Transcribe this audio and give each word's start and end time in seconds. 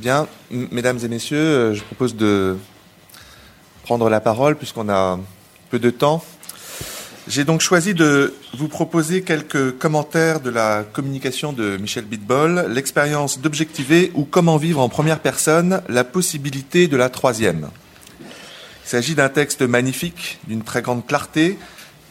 Bien, 0.00 0.28
mesdames 0.50 0.98
et 1.04 1.08
messieurs, 1.08 1.36
euh, 1.36 1.74
je 1.74 1.82
propose 1.82 2.16
de 2.16 2.56
prendre 3.82 4.08
la 4.08 4.20
parole 4.20 4.56
puisqu'on 4.56 4.88
a 4.88 5.20
peu 5.68 5.78
de 5.78 5.90
temps. 5.90 6.24
J'ai 7.28 7.44
donc 7.44 7.60
choisi 7.60 7.92
de 7.92 8.32
vous 8.56 8.68
proposer 8.68 9.20
quelques 9.20 9.76
commentaires 9.76 10.40
de 10.40 10.48
la 10.48 10.84
communication 10.90 11.52
de 11.52 11.76
Michel 11.76 12.06
Bitbol, 12.06 12.64
l'expérience 12.70 13.40
d'objectiver 13.40 14.10
ou 14.14 14.24
comment 14.24 14.56
vivre 14.56 14.80
en 14.80 14.88
première 14.88 15.20
personne 15.20 15.82
la 15.90 16.04
possibilité 16.04 16.88
de 16.88 16.96
la 16.96 17.10
troisième. 17.10 17.68
Il 18.20 18.88
s'agit 18.88 19.14
d'un 19.14 19.28
texte 19.28 19.60
magnifique, 19.60 20.38
d'une 20.48 20.62
très 20.62 20.80
grande 20.80 21.06
clarté, 21.06 21.58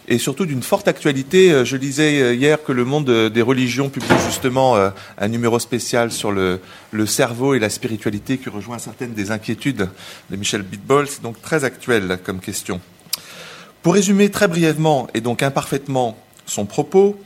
et 0.10 0.18
surtout 0.18 0.46
d'une 0.46 0.64
forte 0.64 0.88
actualité. 0.88 1.52
Euh, 1.52 1.64
je 1.64 1.78
lisais 1.78 2.20
euh, 2.20 2.34
hier 2.34 2.62
que 2.64 2.72
le 2.72 2.84
monde 2.84 3.10
euh, 3.10 3.30
des 3.30 3.44
religions 3.44 3.90
publie 3.90 4.10
justement 4.26 4.76
un 5.18 5.28
numéro 5.28 5.60
spécial 5.60 6.12
sur 6.12 6.32
le, 6.32 6.60
cerveau 7.06 7.54
et 7.54 7.60
la 7.60 7.70
spiritualité 7.70 8.38
qui 8.38 8.50
rejoint 8.50 8.80
certaines 8.80 9.14
des 9.14 9.32
inquiétudes 9.32 9.88
de 10.30 10.36
Michel 10.36 10.64
Bitbol. 10.64 11.08
C'est 11.08 11.22
donc 11.22 11.42
très 11.42 11.64
actuel 11.64 12.20
comme 12.24 12.40
question. 12.40 12.82
Pour 13.84 13.94
résumer 13.94 14.30
très 14.30 14.48
brièvement 14.48 15.08
et 15.14 15.22
donc 15.22 15.44
imparfaitement 15.44 16.18
son 16.46 16.66
propos, 16.66 17.20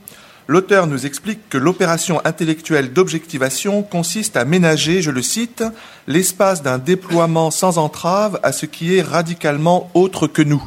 l'auteur 0.46 0.86
nous 0.86 1.06
explique 1.06 1.48
que 1.48 1.58
l'opération 1.58 2.20
intellectuelle 2.24 2.92
d'objectivation 2.92 3.82
consiste 3.82 4.36
à 4.36 4.44
ménager, 4.44 5.00
je 5.00 5.10
le 5.10 5.22
cite, 5.22 5.64
l'espace 6.06 6.62
d'un 6.62 6.78
déploiement 6.78 7.50
sans 7.50 7.78
entrave 7.78 8.38
à 8.42 8.52
ce 8.52 8.66
qui 8.66 8.94
est 8.94 9.02
radicalement 9.02 9.90
autre 9.94 10.26
que 10.26 10.42
nous 10.42 10.62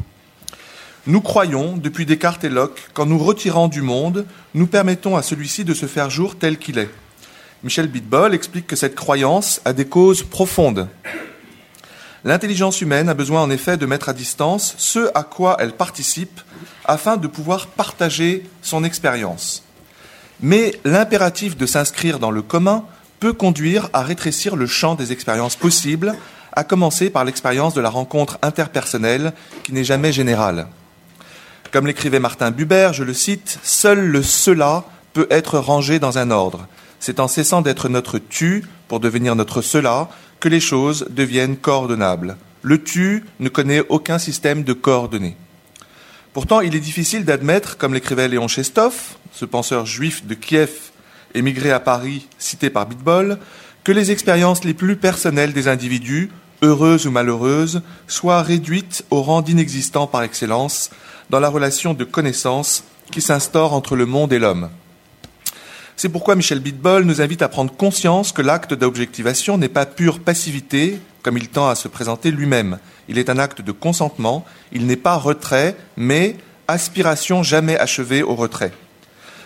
nous 1.08 1.22
croyons, 1.22 1.78
depuis 1.78 2.06
Descartes 2.06 2.44
et 2.44 2.50
Locke, 2.50 2.90
qu'en 2.94 3.06
nous 3.06 3.18
retirant 3.18 3.70
du 3.70 3.82
monde, 3.82 4.26
nous 4.54 4.68
permettons 4.68 5.16
à 5.16 5.22
celui-ci 5.22 5.64
de 5.64 5.74
se 5.74 5.86
faire 5.86 6.10
jour 6.10 6.38
tel 6.38 6.58
qu'il 6.58 6.78
est. 6.78 6.90
Michel 7.64 7.88
Bitbol 7.88 8.34
explique 8.36 8.68
que 8.68 8.76
cette 8.76 8.94
croyance 8.94 9.62
a 9.64 9.72
des 9.72 9.86
causes 9.86 10.24
profondes. 10.24 10.90
L'intelligence 12.26 12.82
humaine 12.82 13.08
a 13.08 13.14
besoin 13.14 13.42
en 13.42 13.50
effet 13.50 13.78
de 13.78 13.86
mettre 13.86 14.10
à 14.10 14.14
distance 14.14 14.76
ce 14.78 15.10
à 15.16 15.24
quoi 15.24 15.56
elle 15.62 15.72
participe 15.72 16.42
afin 16.84 17.16
de 17.16 17.28
pouvoir 17.28 17.68
partager 17.68 18.44
son 18.62 18.84
expérience. 18.84 19.64
Mais 20.42 20.74
l'impératif 20.84 21.56
de 21.56 21.66
s'inscrire 21.66 22.20
dans 22.20 22.32
le 22.32 22.42
commun 22.42 22.84
peut 23.22 23.34
conduire 23.34 23.90
à 23.94 24.04
rétrécir 24.04 24.58
le 24.58 24.68
champ 24.68 24.96
des 24.96 25.14
expériences 25.14 25.56
possibles, 25.56 26.16
à 26.52 26.66
commencer 26.66 27.10
par 27.10 27.24
l'expérience 27.24 27.74
de 27.74 27.82
la 27.82 27.90
rencontre 27.90 28.38
interpersonnelle 28.42 29.32
qui 29.64 29.72
n'est 29.72 29.86
jamais 29.86 30.12
générale. 30.12 30.68
Comme 31.72 31.88
l'écrivait 31.88 32.20
Martin 32.20 32.52
Buber, 32.52 32.92
je 32.94 33.04
le 33.04 33.14
cite, 33.14 33.60
Seul 33.64 34.00
le 34.00 34.24
cela 34.24 34.86
peut 35.14 35.28
être 35.30 35.60
rangé 35.60 36.00
dans 36.00 36.18
un 36.18 36.32
ordre. 36.32 36.68
C'est 37.00 37.20
en 37.20 37.28
cessant 37.28 37.62
d'être 37.62 37.90
notre 37.90 38.20
tu 38.20 38.64
pour 38.88 39.00
devenir 39.00 39.36
notre 39.36 39.62
cela 39.62 40.10
que 40.40 40.50
les 40.50 40.60
choses 40.60 41.08
deviennent 41.10 41.58
coordonnables. 41.58 42.38
Le 42.62 42.82
tu 42.82 43.24
ne 43.40 43.50
connaît 43.50 43.84
aucun 43.90 44.18
système 44.18 44.64
de 44.64 44.74
coordonnées. 44.74 45.38
Pourtant, 46.34 46.62
il 46.62 46.76
est 46.76 46.80
difficile 46.80 47.26
d'admettre, 47.26 47.78
comme 47.78 47.94
l'écrivait 47.94 48.28
Léon 48.28 48.48
Chestov, 48.48 48.94
ce 49.32 49.46
penseur 49.46 49.86
juif 49.86 50.26
de 50.26 50.36
Kiev 50.36 50.72
émigré 51.34 51.72
à 51.72 51.80
Paris, 51.80 52.28
cité 52.38 52.70
par 52.70 52.86
Bitbol, 52.86 53.38
que 53.84 53.92
les 53.92 54.12
expériences 54.12 54.64
les 54.64 54.74
plus 54.74 54.96
personnelles 54.96 55.54
des 55.54 55.68
individus, 55.68 56.30
heureuses 56.64 57.08
ou 57.08 57.12
malheureuses, 57.12 57.82
soient 58.08 58.42
réduites 58.42 59.06
au 59.12 59.22
rang 59.22 59.42
d'inexistants 59.42 60.08
par 60.08 60.24
excellence, 60.24 60.90
dans 61.30 61.40
la 61.40 61.50
relation 61.50 61.94
de 61.94 62.04
connaissance 62.04 62.84
qui 63.12 63.22
s'instaure 63.22 63.74
entre 63.74 63.96
le 63.96 64.06
monde 64.06 64.34
et 64.34 64.40
l'homme. 64.40 64.70
C'est 65.96 66.10
pourquoi 66.10 66.36
Michel 66.36 66.60
Bitbol 66.60 67.06
nous 67.06 67.22
invite 67.22 67.42
à 67.42 67.50
prendre 67.50 67.74
conscience 67.74 68.32
que 68.32 68.44
l'acte 68.44 68.74
d'objectivation 68.74 69.58
n'est 69.58 69.68
pas 69.68 69.88
pure 69.88 70.20
passivité, 70.20 71.00
comme 71.24 71.38
il 71.38 71.50
tend 71.50 71.70
à 71.70 71.76
se 71.76 71.88
présenter 71.88 72.30
lui-même. 72.30 72.78
Il 73.10 73.18
est 73.18 73.30
un 73.30 73.40
acte 73.40 73.62
de 73.62 73.72
consentement, 73.72 74.46
il 74.72 74.86
n'est 74.86 74.96
pas 74.96 75.16
retrait, 75.16 75.76
mais 75.96 76.38
aspiration 76.68 77.42
jamais 77.42 77.78
achevée 77.78 78.22
au 78.22 78.36
retrait. 78.36 78.74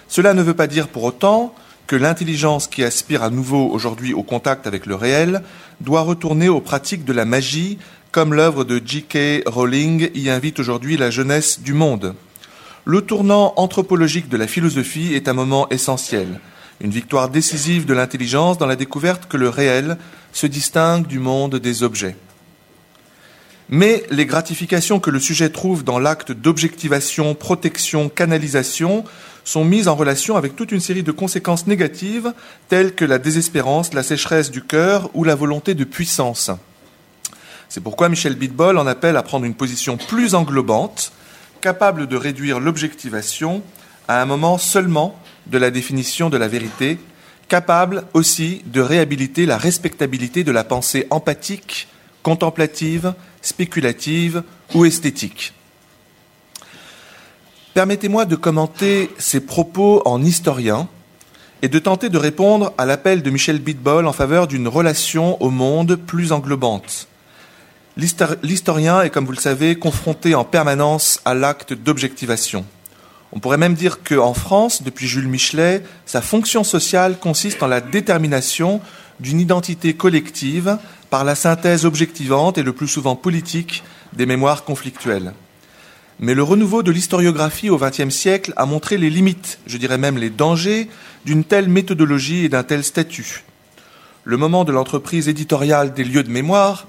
Cela 0.09 0.34
ne 0.34 0.44
veut 0.44 0.53
pas 0.53 0.68
dire 0.68 0.90
pour 0.90 1.06
autant 1.06 1.56
que 1.88 1.96
l'intelligence 1.96 2.68
qui 2.68 2.84
aspire 2.84 3.24
à 3.24 3.30
nouveau 3.30 3.70
aujourd'hui 3.70 4.14
au 4.14 4.24
contact 4.24 4.68
avec 4.68 4.86
le 4.86 4.96
réel 4.96 5.41
doit 5.80 6.02
retourner 6.02 6.50
aux 6.50 6.62
pratiques 6.62 7.06
de 7.06 7.14
la 7.14 7.25
magie 7.25 7.78
comme 8.12 8.34
l'œuvre 8.34 8.66
de 8.66 8.82
J.K. 8.84 9.44
Rowling 9.46 10.10
y 10.14 10.30
invite 10.30 10.60
aujourd'hui 10.60 10.98
la 10.98 11.10
jeunesse 11.10 11.62
du 11.62 11.74
monde. 11.74 12.14
Le 12.84 13.02
tournant 13.02 13.54
anthropologique 13.56 14.28
de 14.28 14.36
la 14.36 14.48
philosophie 14.48 15.14
est 15.14 15.30
un 15.30 15.34
moment 15.34 15.70
essentiel, 15.70 16.42
une 16.82 16.92
victoire 16.92 17.30
décisive 17.30 17.86
de 17.86 17.94
l'intelligence 17.94 18.58
dans 18.58 18.66
la 18.66 18.76
découverte 18.76 19.28
que 19.30 19.38
le 19.38 19.48
réel 19.48 19.98
se 20.34 20.46
distingue 20.46 21.08
du 21.08 21.20
monde 21.20 21.56
des 21.56 21.84
objets. 21.84 22.18
Mais 23.70 24.04
les 24.10 24.26
gratifications 24.26 25.00
que 25.00 25.10
le 25.10 25.20
sujet 25.20 25.50
trouve 25.50 25.86
dans 25.86 26.00
l'acte 26.00 26.34
d'objectivation, 26.34 27.34
protection, 27.34 28.10
canalisation 28.10 29.06
sont 29.46 29.64
mises 29.64 29.88
en 29.88 29.96
relation 29.96 30.36
avec 30.36 30.58
toute 30.58 30.74
une 30.74 30.82
série 30.82 31.04
de 31.04 31.14
conséquences 31.14 31.66
négatives 31.66 32.34
telles 32.68 32.94
que 32.94 33.06
la 33.06 33.20
désespérance, 33.20 33.94
la 33.94 34.04
sécheresse 34.04 34.52
du 34.52 34.62
cœur 34.62 35.10
ou 35.14 35.24
la 35.24 35.36
volonté 35.36 35.76
de 35.76 35.86
puissance. 35.86 36.52
C'est 37.72 37.80
pourquoi 37.80 38.09
Michel 38.09 38.36
Bitbol 38.36 38.78
en 38.78 38.86
appelle 38.86 39.16
à 39.16 39.24
prendre 39.24 39.46
une 39.46 39.54
position 39.54 39.96
plus 39.96 40.36
englobante, 40.36 41.14
capable 41.62 42.06
de 42.06 42.18
réduire 42.18 42.59
l'objectivation 42.59 43.64
à 44.09 44.22
un 44.22 44.26
moment 44.26 44.58
seulement 44.58 45.18
de 45.48 45.58
la 45.58 45.72
définition 45.72 46.30
de 46.30 46.36
la 46.36 46.50
vérité, 46.50 47.00
capable 47.48 48.04
aussi 48.14 48.62
de 48.66 48.82
réhabiliter 48.82 49.46
la 49.46 49.58
respectabilité 49.58 50.44
de 50.44 50.52
la 50.52 50.66
pensée 50.66 51.08
empathique, 51.12 51.88
contemplative, 52.24 53.14
spéculative 53.42 54.44
ou 54.76 54.84
esthétique. 54.84 55.53
Permettez-moi 57.74 58.26
de 58.26 58.36
commenter 58.36 59.12
ces 59.18 59.40
propos 59.40 60.02
en 60.03 60.22
historien 60.22 60.90
et 61.62 61.70
de 61.70 61.80
tenter 61.80 62.09
de 62.09 62.18
répondre 62.18 62.74
à 62.78 62.86
l'appel 62.86 63.24
de 63.24 63.30
Michel 63.30 63.59
Bitbol 63.59 64.08
en 64.08 64.12
faveur 64.12 64.48
d'une 64.48 64.68
relation 64.68 65.42
au 65.42 65.50
monde 65.52 65.96
plus 65.96 66.34
englobante, 66.34 67.08
L'historien 67.97 69.02
est, 69.02 69.09
comme 69.09 69.25
vous 69.25 69.31
le 69.31 69.38
savez, 69.38 69.75
confronté 69.75 70.34
en 70.34 70.46
permanence 70.46 71.19
à 71.25 71.34
l'acte 71.34 71.74
d'objectivation. 71.74 72.66
On 73.34 73.40
pourrait 73.40 73.57
même 73.57 73.75
dire 73.75 74.00
qu'en 74.03 74.34
France, 74.34 74.84
depuis 74.84 75.07
Jules 75.07 75.28
Michelet, 75.28 75.84
sa 76.06 76.22
fonction 76.22 76.63
sociale 76.63 77.18
consiste 77.18 77.63
en 77.63 77.68
la 77.68 77.81
détermination 77.81 78.81
d'une 79.19 79.40
identité 79.40 79.94
collective 79.94 80.78
par 81.09 81.24
la 81.24 81.35
synthèse 81.35 81.85
objectivante 81.85 82.57
et 82.57 82.63
le 82.63 82.74
plus 82.74 82.88
souvent 82.88 83.16
politique 83.16 83.84
des 84.13 84.25
mémoires 84.25 84.63
conflictuelles. 84.63 85.34
Mais 86.19 86.34
le 86.34 86.44
renouveau 86.44 86.84
de 86.84 86.91
l'historiographie 86.91 87.69
au 87.69 87.78
XXe 87.78 88.13
siècle 88.13 88.53
a 88.56 88.66
montré 88.66 88.97
les 88.97 89.09
limites, 89.09 89.59
je 89.66 89.78
dirais 89.78 89.97
même 89.97 90.18
les 90.18 90.29
dangers, 90.29 90.88
d'une 91.25 91.44
telle 91.44 91.68
méthodologie 91.68 92.46
et 92.46 92.50
d'un 92.50 92.63
tel 92.63 92.84
statut. 92.84 93.44
Le 94.23 94.38
moment 94.38 94.63
de 94.63 94.72
l'entreprise 94.72 95.28
éditoriale 95.28 95.94
des 95.94 96.03
lieux 96.03 96.23
de 96.23 96.29
mémoire 96.29 96.88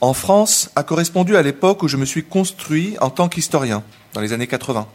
en 0.00 0.12
France 0.12 0.70
a 0.76 0.82
correspondu 0.82 1.36
à 1.36 1.42
l'époque 1.42 1.82
où 1.82 1.88
je 1.88 1.96
me 1.96 2.04
suis 2.04 2.24
construit 2.24 2.96
en 3.00 3.10
tant 3.10 3.28
qu'historien, 3.28 3.82
dans 4.12 4.20
les 4.20 4.32
années 4.32 4.46
80. 4.46 4.86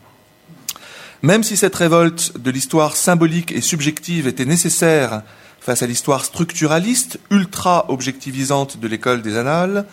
Même 1.23 1.43
si 1.43 1.57
cette 1.57 1.75
révolte 1.75 2.37
de 2.37 2.51
l'histoire 2.51 2.95
symbolique 2.95 3.51
et 3.51 3.61
subjective 3.61 4.27
était 4.27 4.45
nécessaire 4.45 5.21
face 5.59 5.83
à 5.83 5.87
l'histoire 5.87 6.25
structuraliste, 6.25 7.19
ultra-objectivisante 7.29 8.79
de 8.79 8.87
l'école 8.87 9.21
des 9.21 9.37
annales, 9.37 9.85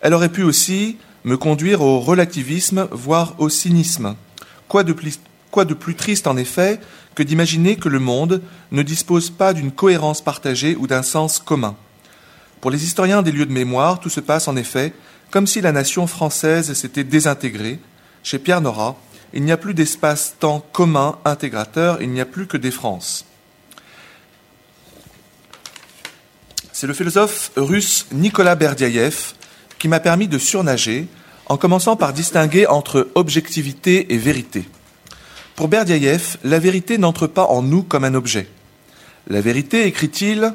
elle 0.00 0.14
aurait 0.14 0.28
pu 0.28 0.42
aussi 0.42 0.98
me 1.24 1.36
conduire 1.36 1.82
au 1.82 1.98
relativisme, 1.98 2.86
voire 2.92 3.34
au 3.38 3.48
cynisme. 3.48 4.14
Quoi 4.68 4.84
de 4.84 4.92
plus, 4.92 5.18
quoi 5.50 5.64
de 5.64 5.74
plus 5.74 5.96
triste 5.96 6.28
en 6.28 6.36
effet 6.36 6.80
que 7.16 7.24
d'imaginer 7.24 7.76
que 7.76 7.88
le 7.88 7.98
monde 7.98 8.42
ne 8.70 8.82
dispose 8.82 9.30
pas 9.30 9.52
d'une 9.52 9.72
cohérence 9.72 10.22
partagée 10.22 10.76
ou 10.76 10.86
d'un 10.86 11.02
sens 11.02 11.40
commun. 11.40 11.76
Pour 12.66 12.72
les 12.72 12.82
historiens 12.82 13.22
des 13.22 13.30
lieux 13.30 13.46
de 13.46 13.52
mémoire, 13.52 14.00
tout 14.00 14.08
se 14.08 14.18
passe 14.18 14.48
en 14.48 14.56
effet 14.56 14.92
comme 15.30 15.46
si 15.46 15.60
la 15.60 15.70
nation 15.70 16.08
française 16.08 16.72
s'était 16.72 17.04
désintégrée. 17.04 17.78
Chez 18.24 18.40
Pierre 18.40 18.60
Nora, 18.60 18.96
il 19.32 19.44
n'y 19.44 19.52
a 19.52 19.56
plus 19.56 19.72
d'espace-temps 19.72 20.66
commun 20.72 21.16
intégrateur, 21.24 22.02
il 22.02 22.10
n'y 22.10 22.20
a 22.20 22.26
plus 22.26 22.48
que 22.48 22.56
des 22.56 22.72
France. 22.72 23.24
C'est 26.72 26.88
le 26.88 26.92
philosophe 26.92 27.52
russe 27.54 28.08
Nicolas 28.10 28.56
Berdiaïev 28.56 29.34
qui 29.78 29.86
m'a 29.86 30.00
permis 30.00 30.26
de 30.26 30.36
surnager 30.36 31.06
en 31.46 31.56
commençant 31.56 31.94
par 31.94 32.12
distinguer 32.12 32.66
entre 32.66 33.10
objectivité 33.14 34.12
et 34.12 34.18
vérité. 34.18 34.68
Pour 35.54 35.68
Berdiaïev, 35.68 36.36
la 36.42 36.58
vérité 36.58 36.98
n'entre 36.98 37.28
pas 37.28 37.44
en 37.44 37.62
nous 37.62 37.84
comme 37.84 38.02
un 38.02 38.14
objet. 38.14 38.48
La 39.28 39.40
vérité, 39.40 39.86
écrit-il, 39.86 40.52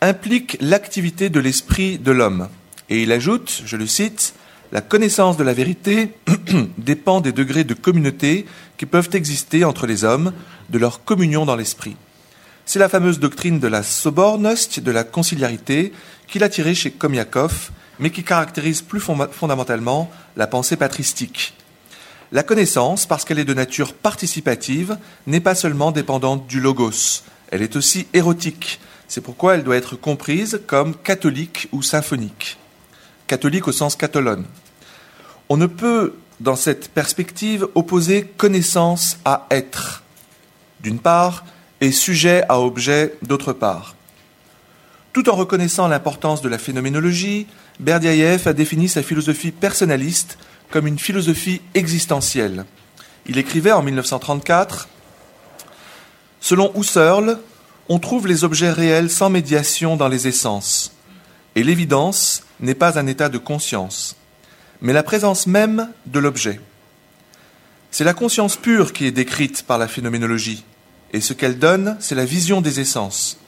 implique 0.00 0.56
l'activité 0.60 1.28
de 1.28 1.40
l'esprit 1.40 1.98
de 1.98 2.12
l'homme. 2.12 2.48
Et 2.88 3.02
il 3.02 3.12
ajoute, 3.12 3.62
je 3.64 3.76
le 3.76 3.86
cite, 3.86 4.34
La 4.72 4.80
connaissance 4.80 5.36
de 5.36 5.42
la 5.42 5.52
vérité 5.52 6.12
dépend 6.78 7.20
des 7.20 7.32
degrés 7.32 7.64
de 7.64 7.74
communauté 7.74 8.46
qui 8.76 8.86
peuvent 8.86 9.10
exister 9.14 9.64
entre 9.64 9.86
les 9.86 10.04
hommes, 10.04 10.32
de 10.68 10.78
leur 10.78 11.04
communion 11.04 11.44
dans 11.44 11.56
l'esprit. 11.56 11.96
C'est 12.66 12.78
la 12.78 12.88
fameuse 12.88 13.18
doctrine 13.18 13.58
de 13.58 13.66
la 13.66 13.82
sobornost, 13.82 14.78
de 14.78 14.90
la 14.92 15.02
conciliarité, 15.02 15.92
qu'il 16.28 16.44
a 16.44 16.48
tirée 16.48 16.76
chez 16.76 16.92
Komiakov, 16.92 17.70
mais 17.98 18.10
qui 18.10 18.22
caractérise 18.22 18.80
plus 18.80 19.00
fondamentalement 19.00 20.10
la 20.36 20.46
pensée 20.46 20.76
patristique. 20.76 21.54
La 22.30 22.44
connaissance, 22.44 23.06
parce 23.06 23.24
qu'elle 23.24 23.40
est 23.40 23.44
de 23.44 23.54
nature 23.54 23.92
participative, 23.92 24.96
n'est 25.26 25.40
pas 25.40 25.56
seulement 25.56 25.90
dépendante 25.90 26.46
du 26.46 26.60
logos, 26.60 27.24
elle 27.50 27.62
est 27.62 27.76
aussi 27.76 28.06
érotique. 28.14 28.78
C'est 29.10 29.20
pourquoi 29.20 29.56
elle 29.56 29.64
doit 29.64 29.76
être 29.76 29.96
comprise 29.96 30.60
comme 30.68 30.94
catholique 30.94 31.66
ou 31.72 31.82
symphonique. 31.82 32.58
Catholique 33.26 33.66
au 33.66 33.72
sens 33.72 33.96
catholone. 33.96 34.44
On 35.48 35.56
ne 35.56 35.66
peut, 35.66 36.14
dans 36.38 36.54
cette 36.54 36.90
perspective, 36.90 37.66
opposer 37.74 38.22
connaissance 38.36 39.18
à 39.24 39.48
être, 39.50 40.04
d'une 40.80 41.00
part, 41.00 41.44
et 41.80 41.90
sujet 41.90 42.44
à 42.48 42.60
objet 42.60 43.16
d'autre 43.22 43.52
part. 43.52 43.96
Tout 45.12 45.28
en 45.28 45.34
reconnaissant 45.34 45.88
l'importance 45.88 46.40
de 46.40 46.48
la 46.48 46.58
phénoménologie, 46.58 47.48
Berdiaïev 47.80 48.46
a 48.46 48.52
défini 48.52 48.88
sa 48.88 49.02
philosophie 49.02 49.50
personnaliste 49.50 50.38
comme 50.70 50.86
une 50.86 51.00
philosophie 51.00 51.62
existentielle. 51.74 52.64
Il 53.26 53.38
écrivait 53.38 53.72
en 53.72 53.82
1934 53.82 54.88
Selon 56.38 56.72
Husserl, 56.76 57.40
on 57.90 57.98
trouve 57.98 58.28
les 58.28 58.44
objets 58.44 58.70
réels 58.70 59.10
sans 59.10 59.30
médiation 59.30 59.96
dans 59.96 60.06
les 60.06 60.28
essences, 60.28 60.92
et 61.56 61.64
l'évidence 61.64 62.44
n'est 62.60 62.76
pas 62.76 63.00
un 63.00 63.08
état 63.08 63.28
de 63.28 63.36
conscience, 63.36 64.14
mais 64.80 64.92
la 64.92 65.02
présence 65.02 65.48
même 65.48 65.90
de 66.06 66.20
l'objet. 66.20 66.60
C'est 67.90 68.04
la 68.04 68.14
conscience 68.14 68.56
pure 68.56 68.92
qui 68.92 69.06
est 69.06 69.10
décrite 69.10 69.64
par 69.64 69.76
la 69.76 69.88
phénoménologie, 69.88 70.64
et 71.12 71.20
ce 71.20 71.32
qu'elle 71.32 71.58
donne, 71.58 71.96
c'est 71.98 72.14
la 72.14 72.24
vision 72.24 72.60
des 72.60 72.78
essences. 72.78 73.38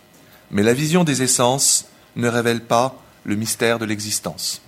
Mais 0.51 0.65
la 0.65 0.75
vision 0.75 1.05
des 1.05 1.23
essences 1.23 1.87
ne 2.17 2.27
révèle 2.27 2.63
pas 2.63 3.01
le 3.23 3.37
mystère 3.37 3.79
de 3.79 3.85
l'existence. 3.85 4.61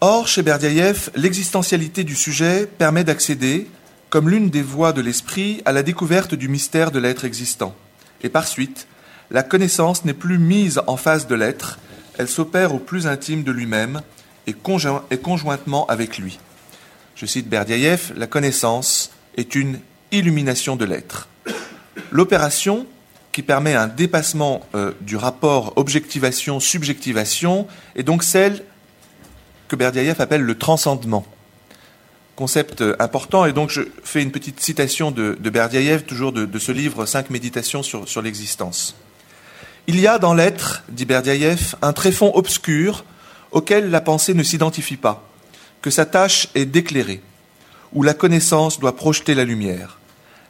Or, 0.00 0.28
chez 0.28 0.40
Berdiaïev, 0.40 1.10
l'existentialité 1.14 2.04
du 2.04 2.16
sujet 2.16 2.66
permet 2.66 3.04
d'accéder, 3.04 3.68
comme 4.16 4.30
l'une 4.30 4.48
des 4.48 4.62
voies 4.62 4.94
de 4.94 5.02
l'esprit, 5.02 5.60
à 5.66 5.72
la 5.72 5.82
découverte 5.82 6.34
du 6.34 6.48
mystère 6.48 6.90
de 6.90 6.98
l'être 6.98 7.26
existant. 7.26 7.74
Et 8.22 8.30
par 8.30 8.48
suite, 8.48 8.86
la 9.30 9.42
connaissance 9.42 10.06
n'est 10.06 10.14
plus 10.14 10.38
mise 10.38 10.80
en 10.86 10.96
face 10.96 11.26
de 11.26 11.34
l'être, 11.34 11.78
elle 12.16 12.26
s'opère 12.26 12.74
au 12.74 12.78
plus 12.78 13.06
intime 13.06 13.42
de 13.42 13.52
lui-même 13.52 14.00
et, 14.46 14.54
conjointement 14.54 15.84
avec 15.88 16.16
lui. 16.16 16.38
Je 17.14 17.26
cite 17.26 17.46
Berdiaïev, 17.46 18.14
la 18.16 18.26
connaissance 18.26 19.10
est 19.36 19.54
une 19.54 19.80
illumination 20.12 20.76
de 20.76 20.86
l'être. 20.86 21.28
L'opération, 22.10 22.86
qui 23.32 23.42
permet 23.42 23.74
un 23.74 23.86
dépassement 23.86 24.66
euh, 24.74 24.92
du 25.02 25.18
rapport 25.18 25.74
objectivation-subjectivation, 25.76 27.66
est 27.94 28.02
donc 28.02 28.22
celle 28.22 28.64
que 29.68 29.76
Berdiaïev 29.76 30.18
appelle 30.22 30.40
le 30.40 30.56
transcendement. 30.56 31.26
Concept 32.36 32.82
euh, 32.82 32.94
important, 32.98 33.46
et 33.46 33.54
donc 33.54 33.70
je 33.70 33.80
fais 34.04 34.22
une 34.22 34.30
petite 34.30 34.60
citation 34.60 35.10
de, 35.10 35.38
de 35.40 35.50
Berdiaïev, 35.50 36.02
toujours 36.02 36.32
de, 36.32 36.58
ce 36.58 36.70
livre 36.70 37.06
Cinq 37.06 37.30
méditations 37.30 37.82
sur, 37.82 38.20
l'existence. 38.20 38.94
Il 39.86 39.98
y 39.98 40.06
a 40.06 40.18
dans 40.18 40.34
l'être, 40.34 40.84
dit 40.90 41.06
Berdiaïev, 41.06 41.74
un 41.80 41.94
tréfonds 41.94 42.32
obscur 42.34 43.06
auquel 43.52 43.90
la 43.90 44.02
pensée 44.02 44.34
ne 44.34 44.42
s'identifie 44.42 44.98
pas, 44.98 45.26
que 45.80 45.88
sa 45.88 46.04
tâche 46.04 46.48
est 46.54 46.66
d'éclairer, 46.66 47.22
où 47.94 48.02
la 48.02 48.12
connaissance 48.12 48.78
doit 48.78 48.96
projeter 48.96 49.34
la 49.34 49.44
lumière. 49.44 49.98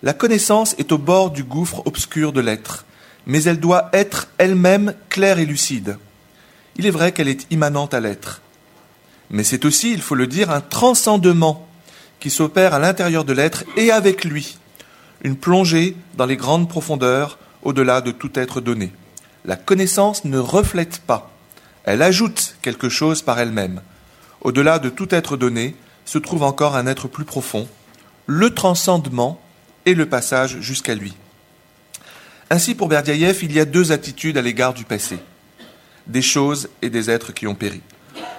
La 0.03 0.13
connaissance 0.13 0.75
est 0.79 0.91
au 0.91 0.99
bord 0.99 1.31
du 1.31 1.45
gouffre 1.45 1.87
obscur 1.87 2.33
de 2.33 2.41
l'être, 2.41 2.85
mais 3.27 3.45
elle 3.45 3.61
doit 3.61 3.91
être 3.93 4.27
elle-même 4.39 4.93
claire 5.09 5.39
et 5.39 5.47
lucide. 5.47 5.99
Il 6.75 6.87
est 6.87 6.91
vrai 6.91 7.13
qu'elle 7.13 7.29
est 7.29 7.47
immanente 7.53 7.95
à 7.95 8.01
l'être, 8.01 8.43
mais 9.31 9.45
c'est 9.45 9.65
aussi, 9.65 9.93
il 9.93 10.03
faut 10.03 10.17
le 10.17 10.27
dire, 10.27 10.51
un 10.51 10.61
transcendement 10.61 11.66
qui 12.21 12.31
s'opère 12.31 12.75
à 12.75 12.79
l'intérieur 12.79 13.25
de 13.25 13.33
l'être 13.33 13.65
et 13.77 13.91
avec 13.91 14.25
lui, 14.25 14.59
une 15.23 15.37
plongée 15.37 15.97
dans 16.17 16.27
les 16.27 16.37
grandes 16.37 16.69
profondeurs 16.69 17.39
au-delà 17.63 18.01
de 18.01 18.11
tout 18.11 18.39
être 18.39 18.61
donné. 18.61 18.93
La 19.45 19.57
connaissance 19.57 20.25
ne 20.25 20.39
reflète 20.39 21.01
pas, 21.07 21.31
elle 21.87 22.03
ajoute 22.03 22.57
quelque 22.63 22.89
chose 22.89 23.23
par 23.23 23.39
elle-même. 23.39 23.81
Au-delà 24.41 24.79
de 24.79 24.89
tout 24.89 25.15
être 25.15 25.37
donné 25.37 25.77
se 26.05 26.19
trouve 26.19 26.43
encore 26.43 26.77
un 26.77 26.87
être 26.87 27.09
plus 27.09 27.25
profond, 27.25 27.69
le 28.27 28.53
transcendement 28.53 29.41
et 29.87 29.95
le 29.95 30.07
passage 30.07 30.61
jusqu'à 30.61 30.95
lui. 30.95 31.15
Ainsi, 32.51 32.75
pour 32.75 32.89
Berdiaïev, 32.89 33.39
il 33.43 33.53
y 33.53 33.61
a 33.61 33.65
deux 33.65 33.93
attitudes 33.93 34.37
à 34.37 34.43
l'égard 34.43 34.75
du 34.75 34.85
passé, 34.85 35.19
des 36.07 36.23
choses 36.23 36.69
et 36.83 36.91
des 36.91 37.11
êtres 37.11 37.33
qui 37.33 37.47
ont 37.47 37.55
péri. 37.55 37.81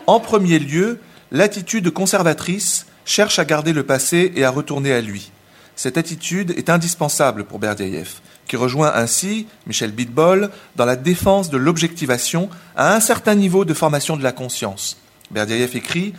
En 0.07 0.19
premier 0.19 0.59
lieu, 0.59 0.99
l'attitude 1.31 1.89
conservatrice 1.89 2.85
cherche 3.07 3.39
à 3.39 3.45
garder 3.45 3.73
le 3.73 3.83
passé 3.83 4.31
et 4.35 4.43
à 4.43 4.51
retourner 4.51 4.93
à 4.93 5.01
lui. 5.01 5.31
Cette 5.75 5.97
attitude 5.97 6.51
est 6.57 6.69
indispensable 6.69 7.45
pour 7.45 7.57
Berdiaïev, 7.57 8.19
qui 8.47 8.57
rejoint 8.57 8.91
ainsi 8.93 9.47
Michel 9.65 9.91
Bidbol 9.91 10.51
dans 10.75 10.85
la 10.85 10.95
défense 10.95 11.49
de 11.49 11.57
l'objectivation 11.57 12.49
à 12.75 12.95
un 12.95 12.99
certain 12.99 13.33
niveau 13.33 13.63
de 13.63 13.73
formation 13.73 14.17
de 14.17 14.23
la 14.23 14.33
conscience. 14.33 14.97
Berdiaïev 15.31 15.75
écrit 15.75 16.13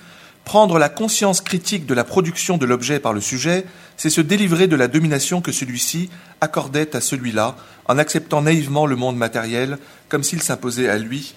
Prendre 0.45 0.79
la 0.79 0.89
conscience 0.89 1.43
critique 1.43 1.85
de 1.85 1.93
la 1.93 2.05
production 2.05 2.57
de 2.57 2.65
l'objet 2.65 3.01
par 3.01 3.13
le 3.13 3.21
sujet, 3.21 3.67
c'est 3.99 4.09
se 4.09 4.23
délivrer 4.23 4.67
de 4.67 4.77
la 4.77 4.89
domination 4.89 5.43
que 5.43 5.53
celui-ci 5.53 6.09
accordait 6.41 6.97
à 6.97 7.03
celui-là 7.03 7.57
en 7.87 7.99
acceptant 7.99 8.41
naïvement 8.41 8.87
le 8.87 8.97
monde 8.97 9.19
matériel 9.19 9.77
comme 10.09 10.23
s'il 10.23 10.41
s'imposait 10.41 10.89
à 10.89 10.97
lui 10.97 11.35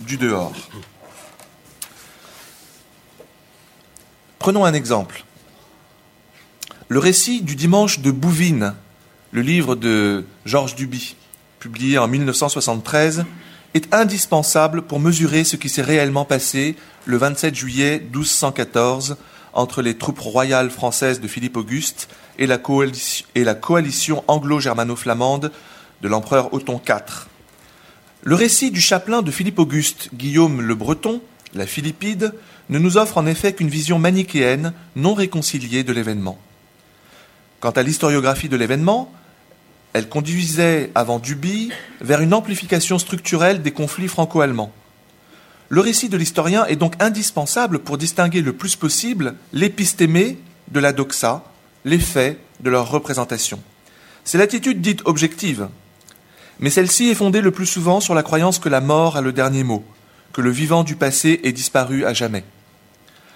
du 0.00 0.16
dehors. 0.16 0.54
Prenons 4.44 4.66
un 4.66 4.74
exemple. 4.74 5.24
Le 6.88 6.98
récit 6.98 7.40
du 7.40 7.56
dimanche 7.56 8.00
de 8.00 8.10
Bouvines, 8.10 8.74
le 9.30 9.40
livre 9.40 9.74
de 9.74 10.26
Georges 10.44 10.74
Duby, 10.74 11.16
publié 11.60 11.96
en 11.96 12.08
1973, 12.08 13.24
est 13.72 13.94
indispensable 13.94 14.82
pour 14.82 15.00
mesurer 15.00 15.44
ce 15.44 15.56
qui 15.56 15.70
s'est 15.70 15.80
réellement 15.80 16.26
passé 16.26 16.76
le 17.06 17.16
27 17.16 17.54
juillet 17.54 18.00
1214 18.00 19.16
entre 19.54 19.80
les 19.80 19.96
troupes 19.96 20.20
royales 20.20 20.68
françaises 20.68 21.22
de 21.22 21.26
Philippe 21.26 21.56
Auguste 21.56 22.10
et 22.38 22.46
la 22.46 22.58
coalition, 23.54 24.24
anglo-germano-flamande 24.28 25.52
de 26.02 26.08
l'empereur 26.08 26.52
Othon 26.52 26.82
IV. 26.86 27.28
Le 28.24 28.34
récit 28.34 28.70
du 28.70 28.82
chapelain 28.82 29.22
de 29.22 29.30
Philippe 29.30 29.58
Auguste, 29.58 30.10
Guillaume 30.12 30.60
le 30.60 30.74
Breton, 30.74 31.22
la 31.54 31.66
Philippide, 31.66 32.34
ne 32.68 32.78
nous 32.78 32.96
offre 32.96 33.18
en 33.18 33.26
effet 33.26 33.52
qu'une 33.52 33.68
vision 33.68 33.98
manichéenne 33.98 34.72
non 34.96 35.14
réconciliée 35.14 35.84
de 35.84 35.92
l'événement. 35.92 36.38
Quant 37.60 37.70
à 37.70 37.82
l'historiographie 37.82 38.48
de 38.48 38.56
l'événement, 38.56 39.12
elle 39.92 40.08
conduisait, 40.08 40.90
avant 40.94 41.18
Duby, 41.18 41.70
vers 42.00 42.20
une 42.20 42.34
amplification 42.34 42.98
structurelle 42.98 43.62
des 43.62 43.70
conflits 43.70 44.08
franco-allemands. 44.08 44.72
Le 45.68 45.80
récit 45.80 46.08
de 46.08 46.16
l'historien 46.16 46.66
est 46.66 46.76
donc 46.76 46.94
indispensable 47.00 47.78
pour 47.78 47.96
distinguer 47.96 48.42
le 48.42 48.52
plus 48.52 48.76
possible 48.76 49.34
l'épistémé 49.52 50.38
de 50.72 50.80
la 50.80 50.92
doxa, 50.92 51.44
les 51.84 51.98
faits 51.98 52.38
de 52.60 52.70
leur 52.70 52.90
représentation. 52.90 53.60
C'est 54.24 54.38
l'attitude 54.38 54.80
dite 54.80 55.02
objective, 55.04 55.68
mais 56.58 56.70
celle-ci 56.70 57.08
est 57.08 57.14
fondée 57.14 57.40
le 57.40 57.50
plus 57.50 57.66
souvent 57.66 58.00
sur 58.00 58.14
la 58.14 58.22
croyance 58.22 58.58
que 58.58 58.68
la 58.68 58.80
mort 58.80 59.16
a 59.16 59.20
le 59.20 59.32
dernier 59.32 59.64
mot, 59.64 59.84
que 60.34 60.42
le 60.42 60.50
vivant 60.50 60.84
du 60.84 60.96
passé 60.96 61.40
est 61.44 61.52
disparu 61.52 62.04
à 62.04 62.12
jamais. 62.12 62.44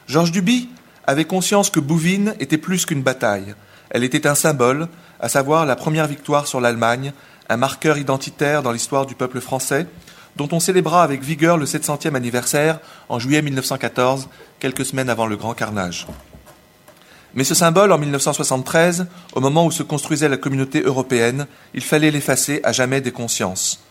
Georges 0.06 0.32
Duby 0.32 0.68
avait 1.06 1.24
conscience 1.24 1.70
que 1.70 1.80
Bouvines 1.80 2.34
était 2.40 2.58
plus 2.58 2.84
qu'une 2.84 3.02
bataille, 3.02 3.54
elle 3.90 4.04
était 4.04 4.26
un 4.26 4.34
symbole, 4.34 4.88
à 5.20 5.28
savoir 5.28 5.64
la 5.64 5.76
première 5.76 6.06
victoire 6.06 6.46
sur 6.46 6.60
l'Allemagne, 6.60 7.12
un 7.48 7.56
marqueur 7.56 7.96
identitaire 7.96 8.62
dans 8.62 8.72
l'histoire 8.72 9.06
du 9.06 9.14
peuple 9.14 9.40
français, 9.40 9.86
dont 10.36 10.48
on 10.52 10.60
célébra 10.60 11.02
avec 11.02 11.22
vigueur 11.22 11.56
le 11.56 11.64
700e 11.64 12.14
anniversaire 12.14 12.80
en 13.08 13.18
juillet 13.18 13.42
1914, 13.42 14.28
quelques 14.60 14.84
semaines 14.84 15.08
avant 15.08 15.26
le 15.26 15.36
grand 15.36 15.54
carnage. 15.54 16.06
Mais 17.34 17.44
ce 17.44 17.54
symbole, 17.54 17.92
en 17.92 17.98
1973, 17.98 19.06
au 19.34 19.40
moment 19.40 19.64
où 19.64 19.70
se 19.70 19.82
construisait 19.82 20.28
la 20.28 20.36
communauté 20.36 20.82
européenne, 20.82 21.46
il 21.74 21.82
fallait 21.82 22.10
l'effacer 22.10 22.60
à 22.64 22.72
jamais 22.72 23.00
des 23.00 23.12
consciences. 23.12 23.82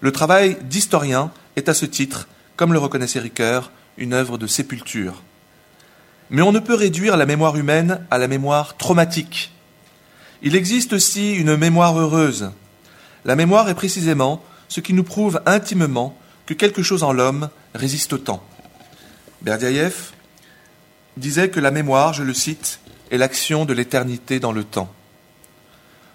Le 0.00 0.12
travail 0.12 0.58
d'historien 0.62 1.30
est 1.56 1.68
à 1.68 1.74
ce 1.74 1.86
titre, 1.86 2.28
comme 2.56 2.72
le 2.72 2.78
reconnaissait 2.78 3.20
Ricoeur, 3.20 3.70
une 3.98 4.12
œuvre 4.12 4.38
de 4.38 4.46
sépulture. 4.46 5.22
Mais 6.30 6.42
on 6.42 6.52
ne 6.52 6.58
peut 6.58 6.74
réduire 6.74 7.16
la 7.16 7.26
mémoire 7.26 7.56
humaine 7.56 8.04
à 8.10 8.18
la 8.18 8.28
mémoire 8.28 8.76
traumatique. 8.76 9.52
Il 10.42 10.56
existe 10.56 10.92
aussi 10.92 11.34
une 11.34 11.56
mémoire 11.56 11.98
heureuse. 11.98 12.50
La 13.24 13.36
mémoire 13.36 13.68
est 13.68 13.74
précisément 13.74 14.42
ce 14.68 14.80
qui 14.80 14.92
nous 14.92 15.04
prouve 15.04 15.40
intimement 15.46 16.18
que 16.46 16.54
quelque 16.54 16.82
chose 16.82 17.02
en 17.02 17.12
l'homme 17.12 17.48
résiste 17.74 18.12
au 18.12 18.18
temps. 18.18 18.42
Berdiaïev 19.42 20.12
disait 21.16 21.50
que 21.50 21.60
la 21.60 21.70
mémoire, 21.70 22.12
je 22.12 22.22
le 22.22 22.34
cite, 22.34 22.80
est 23.10 23.18
l'action 23.18 23.64
de 23.64 23.72
l'éternité 23.72 24.40
dans 24.40 24.52
le 24.52 24.64
temps. 24.64 24.92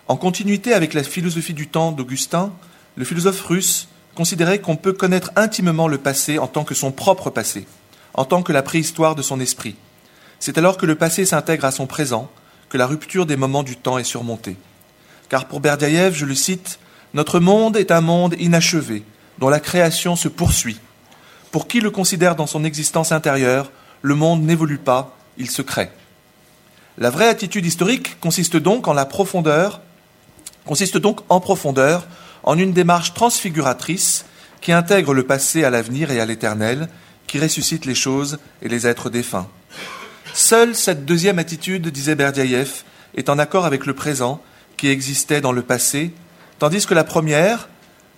En 0.08 0.18
continuité 0.18 0.74
avec 0.74 0.94
la 0.94 1.04
philosophie 1.04 1.54
du 1.54 1.68
temps 1.68 1.92
d'Augustin, 1.92 2.52
le 2.96 3.06
philosophe 3.06 3.42
russe 3.44 3.88
considérait 4.16 4.60
qu'on 4.60 4.76
peut 4.76 4.94
connaître 4.94 5.32
intimement 5.36 5.88
le 5.88 5.98
passé 5.98 6.40
en 6.40 6.48
tant 6.48 6.64
que 6.64 6.76
son 6.76 6.92
propre 6.92 7.30
passé, 7.30 7.66
en 8.14 8.26
tant 8.26 8.44
que 8.44 8.54
la 8.54 8.64
préhistoire 8.64 9.16
de 9.16 9.22
son 9.22 9.40
esprit. 9.40 9.76
C'est 10.40 10.58
alors 10.58 10.78
que 10.78 10.86
le 10.86 10.96
passé 10.96 11.26
s'intègre 11.26 11.66
à 11.66 11.72
son 11.72 11.88
présent, 11.88 12.30
que 12.70 12.78
la 12.78 12.88
rupture 12.88 13.26
des 13.26 13.36
moments 13.36 13.64
du 13.64 13.78
temps 13.78 13.98
est 13.98 14.04
surmontée. 14.04 14.58
Car 15.30 15.46
pour 15.48 15.60
Berdiaïev, 15.60 16.14
je 16.14 16.26
le 16.26 16.36
cite, 16.36 16.80
Notre 17.14 17.40
monde 17.40 17.78
est 17.78 17.92
un 17.92 18.02
monde 18.02 18.36
inachevé, 18.40 19.04
dont 19.40 19.50
la 19.50 19.60
création 19.60 20.16
se 20.16 20.28
poursuit. 20.28 20.80
Pour 21.52 21.68
qui 21.68 21.80
le 21.82 21.92
considère 21.92 22.36
dans 22.36 22.48
son 22.48 22.64
existence 22.64 23.12
intérieure, 23.12 23.72
le 24.02 24.16
monde 24.16 24.44
n'évolue 24.44 24.78
pas, 24.78 25.16
il 25.38 25.50
se 25.50 25.62
crée. 25.62 25.92
La 26.98 27.10
vraie 27.10 27.28
attitude 27.28 27.66
historique 27.66 28.20
consiste 28.20 28.58
donc 28.58 28.88
en 28.88 29.06
profondeur, 29.06 29.82
consiste 30.66 30.98
donc 30.98 31.22
en 31.30 31.40
profondeur 31.40 32.06
en 32.44 32.58
une 32.58 32.74
démarche 32.74 33.14
transfiguratrice 33.14 34.26
qui 34.62 34.72
intègre 34.72 35.14
le 35.14 35.24
passé 35.24 35.64
à 35.64 35.70
l'avenir 35.70 36.12
et 36.12 36.20
à 36.20 36.26
l'éternel, 36.26 36.88
qui 37.28 37.40
ressuscite 37.40 37.86
les 37.86 37.96
choses 37.96 38.40
et 38.62 38.70
les 38.70 38.88
êtres 38.88 39.10
défunts. 39.10 39.48
Seule 40.34 40.76
cette 40.76 41.06
deuxième 41.06 41.40
attitude, 41.40 41.88
disait 41.90 42.16
Berdiaïev, 42.16 42.84
est 43.16 43.30
en 43.30 43.40
accord 43.40 43.66
avec 43.66 43.86
le 43.86 43.94
présent 43.94 44.42
qui 44.78 44.90
existait 44.90 45.42
dans 45.42 45.52
le 45.52 45.62
passé, 45.62 46.14
tandis 46.60 46.86
que 46.86 46.94
la 46.94 47.04
première 47.04 47.70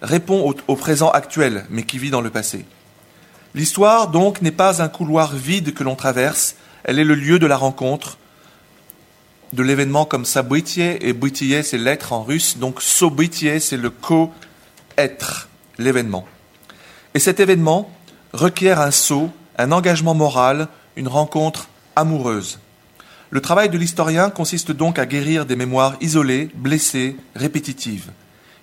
répond 0.01 0.49
au, 0.49 0.55
au 0.67 0.75
présent 0.75 1.09
actuel, 1.09 1.65
mais 1.69 1.83
qui 1.83 1.97
vit 1.97 2.11
dans 2.11 2.21
le 2.21 2.29
passé. 2.29 2.65
L'histoire, 3.55 4.09
donc, 4.09 4.41
n'est 4.41 4.51
pas 4.51 4.81
un 4.81 4.89
couloir 4.89 5.33
vide 5.35 5.73
que 5.73 5.83
l'on 5.83 5.95
traverse, 5.95 6.55
elle 6.83 6.99
est 6.99 7.03
le 7.03 7.15
lieu 7.15 7.39
de 7.39 7.45
la 7.45 7.57
rencontre, 7.57 8.17
de 9.53 9.63
l'événement 9.63 10.05
comme 10.05 10.25
sabuitier, 10.25 11.07
et 11.07 11.13
buitier 11.13 11.63
c'est 11.63 11.77
l'être 11.77 12.11
en 12.11 12.23
russe, 12.23 12.57
donc 12.57 12.81
sobuitier 12.81 13.59
c'est 13.59 13.77
le 13.77 13.91
co-être, 13.91 15.47
l'événement. 15.77 16.25
Et 17.13 17.19
cet 17.19 17.39
événement 17.39 17.91
requiert 18.33 18.81
un 18.81 18.91
saut, 18.91 19.29
un 19.57 19.71
engagement 19.71 20.15
moral, 20.15 20.67
une 20.95 21.07
rencontre 21.07 21.69
amoureuse. 21.95 22.59
Le 23.29 23.41
travail 23.41 23.69
de 23.69 23.77
l'historien 23.77 24.31
consiste 24.31 24.71
donc 24.71 24.97
à 24.97 25.05
guérir 25.05 25.45
des 25.45 25.55
mémoires 25.55 25.97
isolées, 26.01 26.49
blessées, 26.55 27.15
répétitives. 27.35 28.11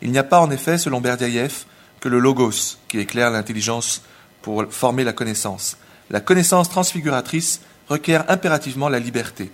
Il 0.03 0.11
n'y 0.11 0.19
a 0.19 0.25
pas 0.25 0.41
en 0.41 0.51
effet, 0.51 0.79
selon 0.79 1.01
Berdiaïev, 1.01 1.65
que 2.01 2.09
le 2.09 2.19
logos 2.19 2.79
qui 2.89 2.99
éclaire 2.99 3.31
l'intelligence 3.31 4.03
pour 4.43 4.65
former 4.71 5.05
la 5.05 5.13
connaissance. 5.13 5.77
La 6.11 6.21
connaissance 6.21 6.69
transfiguratrice 6.69 7.61
requiert 7.89 8.25
impérativement 8.29 8.89
la 8.89 8.99
liberté. 8.99 9.53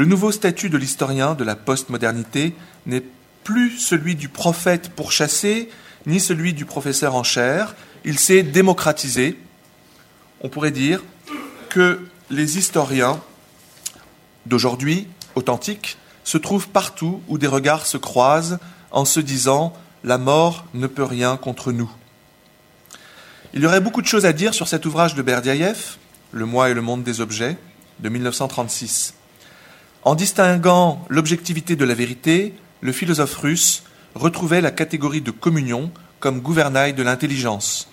Le 0.00 0.06
nouveau 0.06 0.32
statut 0.32 0.70
de 0.70 0.78
l'historien 0.78 1.34
de 1.34 1.44
la 1.44 1.54
postmodernité 1.54 2.54
n'est 2.86 3.04
plus 3.44 3.78
celui 3.78 4.14
du 4.14 4.30
prophète 4.30 4.88
pourchassé, 4.88 5.68
ni 6.06 6.20
celui 6.20 6.54
du 6.54 6.64
professeur 6.64 7.14
en 7.14 7.22
chair. 7.22 7.74
Il 8.06 8.18
s'est 8.18 8.42
démocratisé. 8.42 9.38
On 10.40 10.48
pourrait 10.48 10.70
dire 10.70 11.02
que 11.68 12.00
les 12.30 12.56
historiens 12.56 13.20
d'aujourd'hui, 14.46 15.06
authentiques, 15.34 15.98
se 16.24 16.38
trouvent 16.38 16.70
partout 16.70 17.20
où 17.28 17.36
des 17.36 17.46
regards 17.46 17.84
se 17.84 17.98
croisent 17.98 18.58
en 18.92 19.04
se 19.04 19.20
disant 19.20 19.74
La 20.02 20.16
mort 20.16 20.64
ne 20.72 20.86
peut 20.86 21.04
rien 21.04 21.36
contre 21.36 21.72
nous. 21.72 21.90
Il 23.52 23.60
y 23.60 23.66
aurait 23.66 23.82
beaucoup 23.82 24.00
de 24.00 24.06
choses 24.06 24.24
à 24.24 24.32
dire 24.32 24.54
sur 24.54 24.66
cet 24.66 24.86
ouvrage 24.86 25.14
de 25.14 25.20
Berdiaïev, 25.20 25.98
Le 26.32 26.46
moi 26.46 26.70
et 26.70 26.74
le 26.74 26.80
monde 26.80 27.02
des 27.02 27.20
objets, 27.20 27.58
de 27.98 28.08
1936. 28.08 29.12
En 30.02 30.14
distinguant 30.14 31.04
l'objectivité 31.10 31.76
de 31.76 31.84
la 31.84 31.92
vérité, 31.92 32.54
le 32.80 32.92
philosophe 32.92 33.36
russe 33.36 33.82
retrouvait 34.14 34.62
la 34.62 34.70
catégorie 34.70 35.20
de 35.20 35.30
communion 35.30 35.92
comme 36.20 36.40
gouvernail 36.40 36.94
de 36.94 37.02
l'intelligence. 37.02 37.88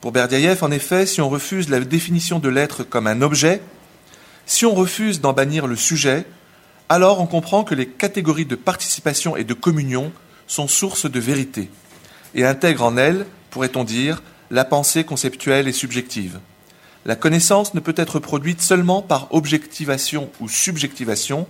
Pour 0.00 0.12
Berdiaïev, 0.12 0.62
en 0.62 0.70
effet, 0.70 1.04
si 1.04 1.20
on 1.20 1.28
refuse 1.28 1.68
la 1.68 1.80
définition 1.80 2.38
de 2.38 2.48
l'être 2.48 2.84
comme 2.84 3.08
un 3.08 3.22
objet, 3.22 3.60
si 4.46 4.66
on 4.66 4.74
refuse 4.74 5.20
d'en 5.20 5.32
bannir 5.32 5.66
le 5.66 5.74
sujet, 5.74 6.24
alors 6.88 7.20
on 7.20 7.26
comprend 7.26 7.64
que 7.64 7.74
les 7.74 7.88
catégories 7.88 8.46
de 8.46 8.54
participation 8.54 9.36
et 9.36 9.42
de 9.42 9.54
communion 9.54 10.12
sont 10.46 10.68
sources 10.68 11.10
de 11.10 11.18
vérité 11.18 11.70
et 12.36 12.44
intègrent 12.44 12.84
en 12.84 12.96
elles, 12.96 13.26
pourrait-on 13.50 13.82
dire, 13.82 14.22
la 14.52 14.64
pensée 14.64 15.02
conceptuelle 15.02 15.66
et 15.66 15.72
subjective. 15.72 16.38
La 17.06 17.14
connaissance 17.14 17.72
ne 17.74 17.78
peut 17.78 17.94
être 17.96 18.18
produite 18.18 18.60
seulement 18.60 19.00
par 19.00 19.32
objectivation 19.32 20.28
ou 20.40 20.48
subjectivation. 20.48 21.46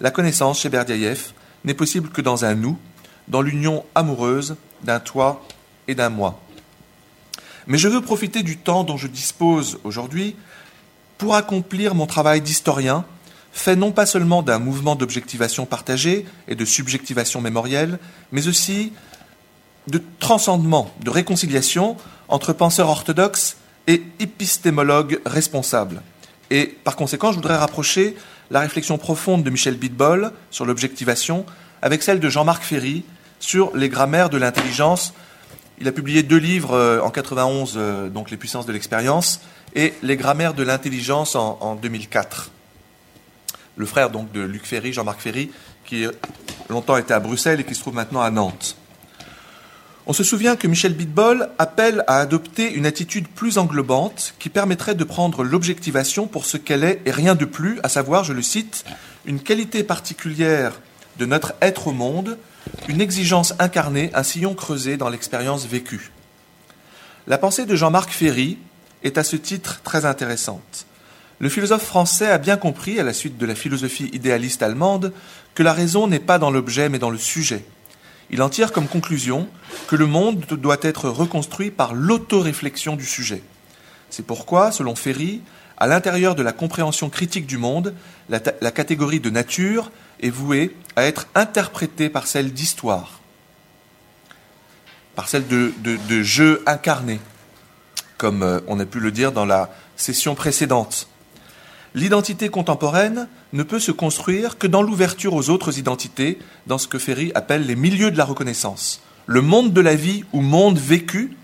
La 0.00 0.12
connaissance, 0.12 0.60
chez 0.60 0.68
Berdiaïev, 0.68 1.32
n'est 1.64 1.74
possible 1.74 2.10
que 2.10 2.22
dans 2.22 2.44
un 2.44 2.54
nous, 2.54 2.78
dans 3.26 3.42
l'union 3.42 3.84
amoureuse 3.96 4.54
d'un 4.84 5.00
toi 5.00 5.44
et 5.88 5.96
d'un 5.96 6.10
moi. 6.10 6.40
Mais 7.66 7.76
je 7.76 7.88
veux 7.88 8.02
profiter 8.02 8.44
du 8.44 8.56
temps 8.56 8.84
dont 8.84 8.96
je 8.96 9.08
dispose 9.08 9.80
aujourd'hui 9.82 10.36
pour 11.18 11.34
accomplir 11.34 11.96
mon 11.96 12.06
travail 12.06 12.40
d'historien, 12.40 13.04
fait 13.52 13.74
non 13.74 13.90
pas 13.90 14.06
seulement 14.06 14.42
d'un 14.42 14.60
mouvement 14.60 14.94
d'objectivation 14.94 15.66
partagée 15.66 16.24
et 16.46 16.54
de 16.54 16.64
subjectivation 16.64 17.40
mémorielle, 17.40 17.98
mais 18.30 18.46
aussi 18.46 18.92
de 19.88 20.00
transcendement, 20.20 20.94
de 21.02 21.10
réconciliation 21.10 21.96
entre 22.28 22.52
penseurs 22.52 22.90
orthodoxes 22.90 23.56
et 23.86 24.02
épistémologue 24.18 25.20
responsable. 25.26 26.02
Et 26.50 26.66
par 26.84 26.96
conséquent, 26.96 27.30
je 27.30 27.36
voudrais 27.36 27.56
rapprocher 27.56 28.16
la 28.50 28.60
réflexion 28.60 28.98
profonde 28.98 29.42
de 29.42 29.50
Michel 29.50 29.76
Bitbol 29.76 30.32
sur 30.50 30.64
l'objectivation 30.64 31.46
avec 31.82 32.02
celle 32.02 32.20
de 32.20 32.28
Jean-Marc 32.28 32.62
Ferry 32.62 33.04
sur 33.40 33.76
les 33.76 33.88
grammaires 33.88 34.30
de 34.30 34.38
l'intelligence. 34.38 35.14
Il 35.78 35.88
a 35.88 35.92
publié 35.92 36.22
deux 36.22 36.38
livres 36.38 36.72
euh, 36.72 37.00
en 37.00 37.10
91, 37.10 37.74
euh, 37.76 38.08
donc 38.08 38.30
Les 38.30 38.36
puissances 38.36 38.66
de 38.66 38.72
l'expérience, 38.72 39.40
et 39.74 39.92
Les 40.02 40.16
grammaires 40.16 40.54
de 40.54 40.62
l'intelligence 40.62 41.34
en, 41.34 41.58
en 41.60 41.74
2004. 41.74 42.50
Le 43.76 43.86
frère 43.86 44.10
donc 44.10 44.30
de 44.32 44.40
Luc 44.40 44.66
Ferry, 44.66 44.92
Jean-Marc 44.92 45.20
Ferry, 45.20 45.50
qui 45.84 46.06
longtemps 46.68 46.96
était 46.96 47.14
à 47.14 47.20
Bruxelles 47.20 47.60
et 47.60 47.64
qui 47.64 47.74
se 47.74 47.80
trouve 47.80 47.94
maintenant 47.94 48.20
à 48.20 48.30
Nantes. 48.30 48.76
On 50.06 50.12
se 50.12 50.22
souvient 50.22 50.56
que 50.56 50.66
Michel 50.66 50.92
Bitbol 50.92 51.48
appelle 51.58 52.04
à 52.06 52.18
adopter 52.18 52.70
une 52.70 52.84
attitude 52.84 53.26
plus 53.26 53.56
englobante 53.56 54.34
qui 54.38 54.50
permettrait 54.50 54.94
de 54.94 55.02
prendre 55.02 55.42
l'objectivation 55.42 56.26
pour 56.26 56.44
ce 56.44 56.58
qu'elle 56.58 56.84
est 56.84 57.00
et 57.06 57.10
rien 57.10 57.34
de 57.34 57.46
plus, 57.46 57.80
à 57.82 57.88
savoir, 57.88 58.22
je 58.22 58.34
le 58.34 58.42
cite, 58.42 58.84
une 59.24 59.40
qualité 59.40 59.82
particulière 59.82 60.78
de 61.18 61.24
notre 61.24 61.54
être 61.62 61.88
au 61.88 61.92
monde, 61.92 62.36
une 62.86 63.00
exigence 63.00 63.54
incarnée, 63.58 64.10
un 64.12 64.22
sillon 64.22 64.54
creusé 64.54 64.98
dans 64.98 65.08
l'expérience 65.08 65.66
vécue. 65.66 66.12
La 67.26 67.38
pensée 67.38 67.64
de 67.64 67.74
Jean-Marc 67.74 68.10
Ferry 68.10 68.58
est 69.04 69.16
à 69.16 69.24
ce 69.24 69.36
titre 69.36 69.80
très 69.84 70.04
intéressante. 70.04 70.84
Le 71.38 71.48
philosophe 71.48 71.84
français 71.84 72.28
a 72.28 72.36
bien 72.36 72.58
compris, 72.58 73.00
à 73.00 73.04
la 73.04 73.14
suite 73.14 73.38
de 73.38 73.46
la 73.46 73.54
philosophie 73.54 74.10
idéaliste 74.12 74.62
allemande, 74.62 75.14
que 75.54 75.62
la 75.62 75.72
raison 75.72 76.08
n'est 76.08 76.20
pas 76.20 76.38
dans 76.38 76.50
l'objet 76.50 76.90
mais 76.90 76.98
dans 76.98 77.10
le 77.10 77.16
sujet 77.16 77.64
il 78.30 78.42
en 78.42 78.48
tire 78.48 78.72
comme 78.72 78.88
conclusion 78.88 79.48
que 79.88 79.96
le 79.96 80.06
monde 80.06 80.44
doit 80.50 80.78
être 80.82 81.08
reconstruit 81.08 81.70
par 81.70 81.94
l'autoréflexion 81.94 82.96
du 82.96 83.04
sujet. 83.04 83.42
C'est 84.10 84.26
pourquoi, 84.26 84.72
selon 84.72 84.94
Ferry, 84.94 85.42
à 85.76 85.86
l'intérieur 85.86 86.34
de 86.34 86.42
la 86.42 86.52
compréhension 86.52 87.10
critique 87.10 87.46
du 87.46 87.58
monde, 87.58 87.94
la, 88.28 88.40
catégorie 88.40 89.20
de 89.20 89.30
nature 89.30 89.90
est 90.20 90.30
vouée 90.30 90.76
à 90.96 91.04
être 91.04 91.26
interprétée 91.34 92.08
par 92.08 92.26
celle 92.26 92.52
d'histoire, 92.52 93.20
par 95.14 95.28
celle 95.28 95.46
de 95.46 96.22
jeu 96.22 96.62
incarné, 96.66 97.20
comme 98.18 98.42
euh, 98.42 98.60
on 98.68 98.80
a 98.80 98.86
pu 98.86 99.00
le 99.00 99.10
dire 99.10 99.32
dans 99.32 99.44
la 99.44 99.70
session 99.96 100.34
précédente. 100.34 101.08
L'identité 101.94 102.48
contemporaine 102.48 103.28
ne 103.52 103.62
peut 103.62 103.78
se 103.78 103.92
construire 103.92 104.58
que 104.58 104.66
dans 104.66 104.82
l'ouverture 104.82 105.34
aux 105.34 105.48
autres 105.48 105.78
identités, 105.78 106.38
dans 106.66 106.78
ce 106.78 106.88
que 106.88 106.98
Ferry 106.98 107.30
appelle 107.36 107.66
les 107.66 107.76
milieux 107.76 108.10
de 108.10 108.18
la 108.18 108.24
reconnaissance. 108.24 109.00
Le 109.26 109.40
monde 109.40 109.72
de 109.72 109.80
la 109.80 109.94
vie 109.94 110.24
ou 110.32 110.40
monde 110.40 110.76
vécu, 110.76 111.36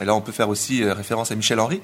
et 0.00 0.04
là 0.04 0.14
on 0.16 0.20
peut 0.20 0.32
faire 0.32 0.48
aussi 0.48 0.82
euh, 0.82 0.94
référence 0.94 1.30
à 1.30 1.36
Michel 1.36 1.60
Henry, 1.60 1.80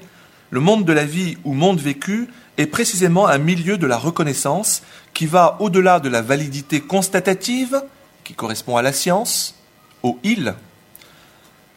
le 0.51 0.59
monde 0.59 0.83
de 0.83 0.91
la 0.91 1.05
vie 1.05 1.37
ou 1.45 1.53
monde 1.53 1.79
vécu 1.79 2.27
est 2.57 2.67
précisément 2.67 3.27
un 3.27 3.37
milieu 3.37 3.77
de 3.77 3.87
la 3.87 3.97
reconnaissance 3.97 4.83
qui 5.13 5.25
va 5.25 5.57
au-delà 5.59 6.01
de 6.01 6.09
la 6.09 6.21
validité 6.21 6.81
constatative, 6.81 7.81
qui 8.25 8.33
correspond 8.33 8.75
à 8.75 8.81
la 8.81 8.93
science, 8.93 9.55
au 10.03 10.19
il, 10.23 10.53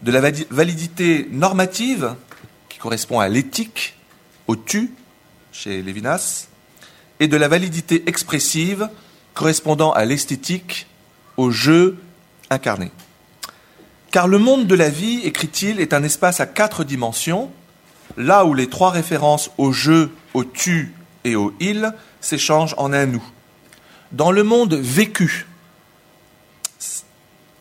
de 0.02 0.12
la 0.12 0.20
validité 0.50 1.28
normative, 1.30 2.14
qui 2.68 2.78
correspond 2.78 3.20
à 3.20 3.28
l'éthique, 3.28 3.96
au 4.46 4.56
tu, 4.56 4.92
chez 5.60 5.82
Lévinas, 5.82 6.46
et 7.18 7.26
de 7.26 7.36
la 7.36 7.48
validité 7.48 8.04
expressive 8.06 8.88
correspondant 9.34 9.90
à 9.90 10.04
l'esthétique, 10.04 10.86
au 11.36 11.50
jeu 11.50 11.98
incarné. 12.48 12.92
Car 14.12 14.28
le 14.28 14.38
monde 14.38 14.68
de 14.68 14.76
la 14.76 14.88
vie, 14.88 15.20
écrit-il, 15.24 15.80
est 15.80 15.94
un 15.94 16.04
espace 16.04 16.38
à 16.38 16.46
quatre 16.46 16.84
dimensions, 16.84 17.50
là 18.16 18.44
où 18.44 18.54
les 18.54 18.68
trois 18.68 18.90
références 18.90 19.50
au 19.58 19.72
jeu, 19.72 20.12
au 20.32 20.44
tu 20.44 20.94
et 21.24 21.34
au 21.34 21.52
il 21.58 21.92
s'échangent 22.20 22.76
en 22.78 22.92
un 22.92 23.06
nous. 23.06 23.24
Dans 24.12 24.30
le 24.30 24.44
monde 24.44 24.74
vécu, 24.74 25.48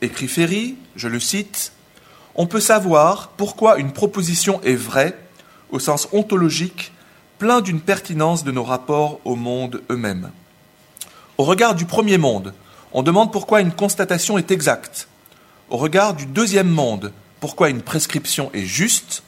écrit 0.01 0.27
Ferry, 0.27 0.75
je 0.95 1.07
le 1.07 1.19
cite, 1.19 1.71
on 2.35 2.45
peut 2.45 2.59
savoir 2.59 3.29
pourquoi 3.37 3.79
une 3.79 3.91
proposition 3.91 4.61
est 4.61 4.75
vraie, 4.75 5.17
au 5.71 5.79
sens 5.79 6.07
ontologique, 6.11 6.91
plein 7.37 7.61
d'une 7.61 7.81
pertinence 7.81 8.43
de 8.43 8.51
nos 8.51 8.63
rapports 8.63 9.19
au 9.25 9.35
monde 9.35 9.81
eux-mêmes. 9.91 10.31
Au 11.37 11.43
regard 11.43 11.75
du 11.75 11.85
premier 11.85 12.17
monde, 12.17 12.53
on 12.93 13.03
demande 13.03 13.31
pourquoi 13.31 13.61
une 13.61 13.71
constatation 13.71 14.37
est 14.37 14.51
exacte. 14.51 15.07
Au 15.69 15.77
regard 15.77 16.13
du 16.15 16.25
deuxième 16.25 16.69
monde, 16.69 17.13
pourquoi 17.39 17.69
une 17.69 17.81
prescription 17.81 18.49
est 18.53 18.65
juste. 18.65 19.23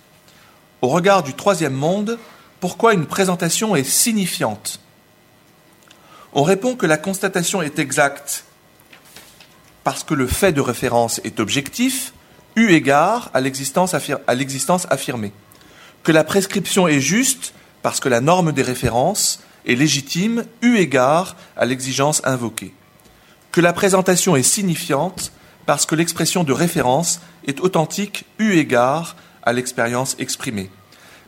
Au 0.81 0.87
regard 0.87 1.21
du 1.21 1.33
troisième 1.33 1.73
monde, 1.73 2.17
pourquoi 2.59 2.93
une 2.93 3.05
présentation 3.05 3.75
est 3.75 3.83
signifiante. 3.83 4.79
On 6.33 6.43
répond 6.43 6.75
que 6.75 6.85
la 6.85 6.97
constatation 6.97 7.61
est 7.61 7.79
exacte 7.79 8.45
parce 9.83 10.03
que 10.03 10.13
le 10.13 10.27
fait 10.27 10.51
de 10.51 10.61
référence 10.61 11.21
est 11.23 11.39
objectif, 11.39 12.13
eu 12.55 12.69
égard 12.71 13.29
à 13.33 13.41
l'existence 13.41 13.93
affirmée. 13.93 15.31
Que 16.03 16.11
la 16.11 16.23
prescription 16.23 16.87
est 16.87 16.99
juste 16.99 17.53
parce 17.81 17.99
que 17.99 18.09
la 18.09 18.21
norme 18.21 18.51
des 18.51 18.61
références 18.61 19.41
est 19.65 19.75
légitime, 19.75 20.45
eu 20.61 20.77
égard 20.77 21.35
à 21.57 21.65
l'exigence 21.65 22.21
invoquée. 22.25 22.73
Que 23.51 23.61
la 23.61 23.73
présentation 23.73 24.35
est 24.35 24.43
signifiante 24.43 25.31
parce 25.65 25.85
que 25.85 25.95
l'expression 25.95 26.43
de 26.43 26.53
référence 26.53 27.21
est 27.45 27.59
authentique, 27.59 28.25
eu 28.39 28.53
égard 28.53 29.15
à 29.43 29.53
l'expérience 29.53 30.15
exprimée. 30.19 30.69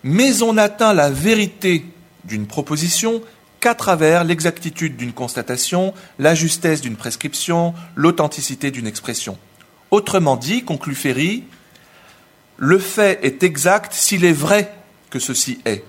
Mais 0.03 0.41
on 0.41 0.57
atteint 0.57 0.93
la 0.93 1.09
vérité 1.09 1.85
d'une 2.23 2.47
proposition 2.47 3.21
qu'à 3.59 3.75
travers 3.75 4.23
l'exactitude 4.23 4.97
d'une 4.97 5.13
constatation, 5.13 5.93
la 6.17 6.33
justesse 6.33 6.81
d'une 6.81 6.95
prescription, 6.95 7.73
l'authenticité 7.95 8.71
d'une 8.71 8.87
expression. 8.87 9.37
Autrement 9.91 10.37
dit, 10.37 10.63
conclut 10.63 10.95
Ferry, 10.95 11.43
le 12.57 12.79
fait 12.79 13.19
est 13.23 13.43
exact 13.43 13.93
s'il 13.93 14.25
est 14.25 14.33
vrai 14.33 14.73
que 15.09 15.19
ceci 15.19 15.59
est. 15.65 15.83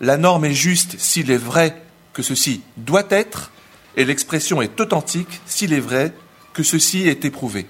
La 0.00 0.16
norme 0.16 0.44
est 0.44 0.54
juste 0.54 0.98
s'il 0.98 1.30
est 1.30 1.36
vrai 1.36 1.82
que 2.12 2.22
ceci 2.22 2.62
doit 2.76 3.06
être, 3.10 3.52
et 3.96 4.04
l'expression 4.04 4.60
est 4.62 4.80
authentique 4.80 5.40
s'il 5.46 5.72
est 5.72 5.80
vrai 5.80 6.12
que 6.52 6.62
ceci 6.62 7.08
est 7.08 7.24
éprouvé. 7.24 7.66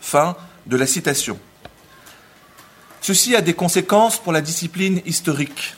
Fin 0.00 0.36
de 0.66 0.76
la 0.76 0.86
citation. 0.86 1.38
Ceci 3.00 3.34
a 3.34 3.40
des 3.40 3.54
conséquences 3.54 4.18
pour 4.18 4.32
la 4.32 4.40
discipline 4.40 5.00
historique. 5.04 5.74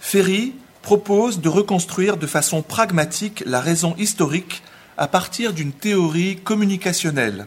Ferry 0.00 0.54
propose 0.82 1.40
de 1.40 1.48
reconstruire 1.48 2.16
de 2.16 2.26
façon 2.26 2.62
pragmatique 2.62 3.42
la 3.46 3.60
raison 3.60 3.94
historique 3.98 4.62
à 4.96 5.08
partir 5.08 5.52
d'une 5.52 5.72
théorie 5.72 6.36
communicationnelle. 6.36 7.46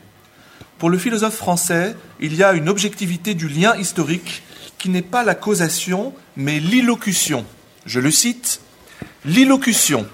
Pour 0.78 0.90
le 0.90 0.98
philosophe 0.98 1.36
français, 1.36 1.96
il 2.20 2.36
y 2.36 2.44
a 2.44 2.54
une 2.54 2.68
objectivité 2.68 3.34
du 3.34 3.48
lien 3.48 3.76
historique 3.78 4.44
n'est 4.90 5.02
pas 5.02 5.24
la 5.24 5.36
causation, 5.36 6.14
mais 6.36 6.60
l'illocution. 6.60 7.46
Je 7.86 8.00
le 8.00 8.12
cite, 8.12 8.62
L'illocution, 9.26 10.06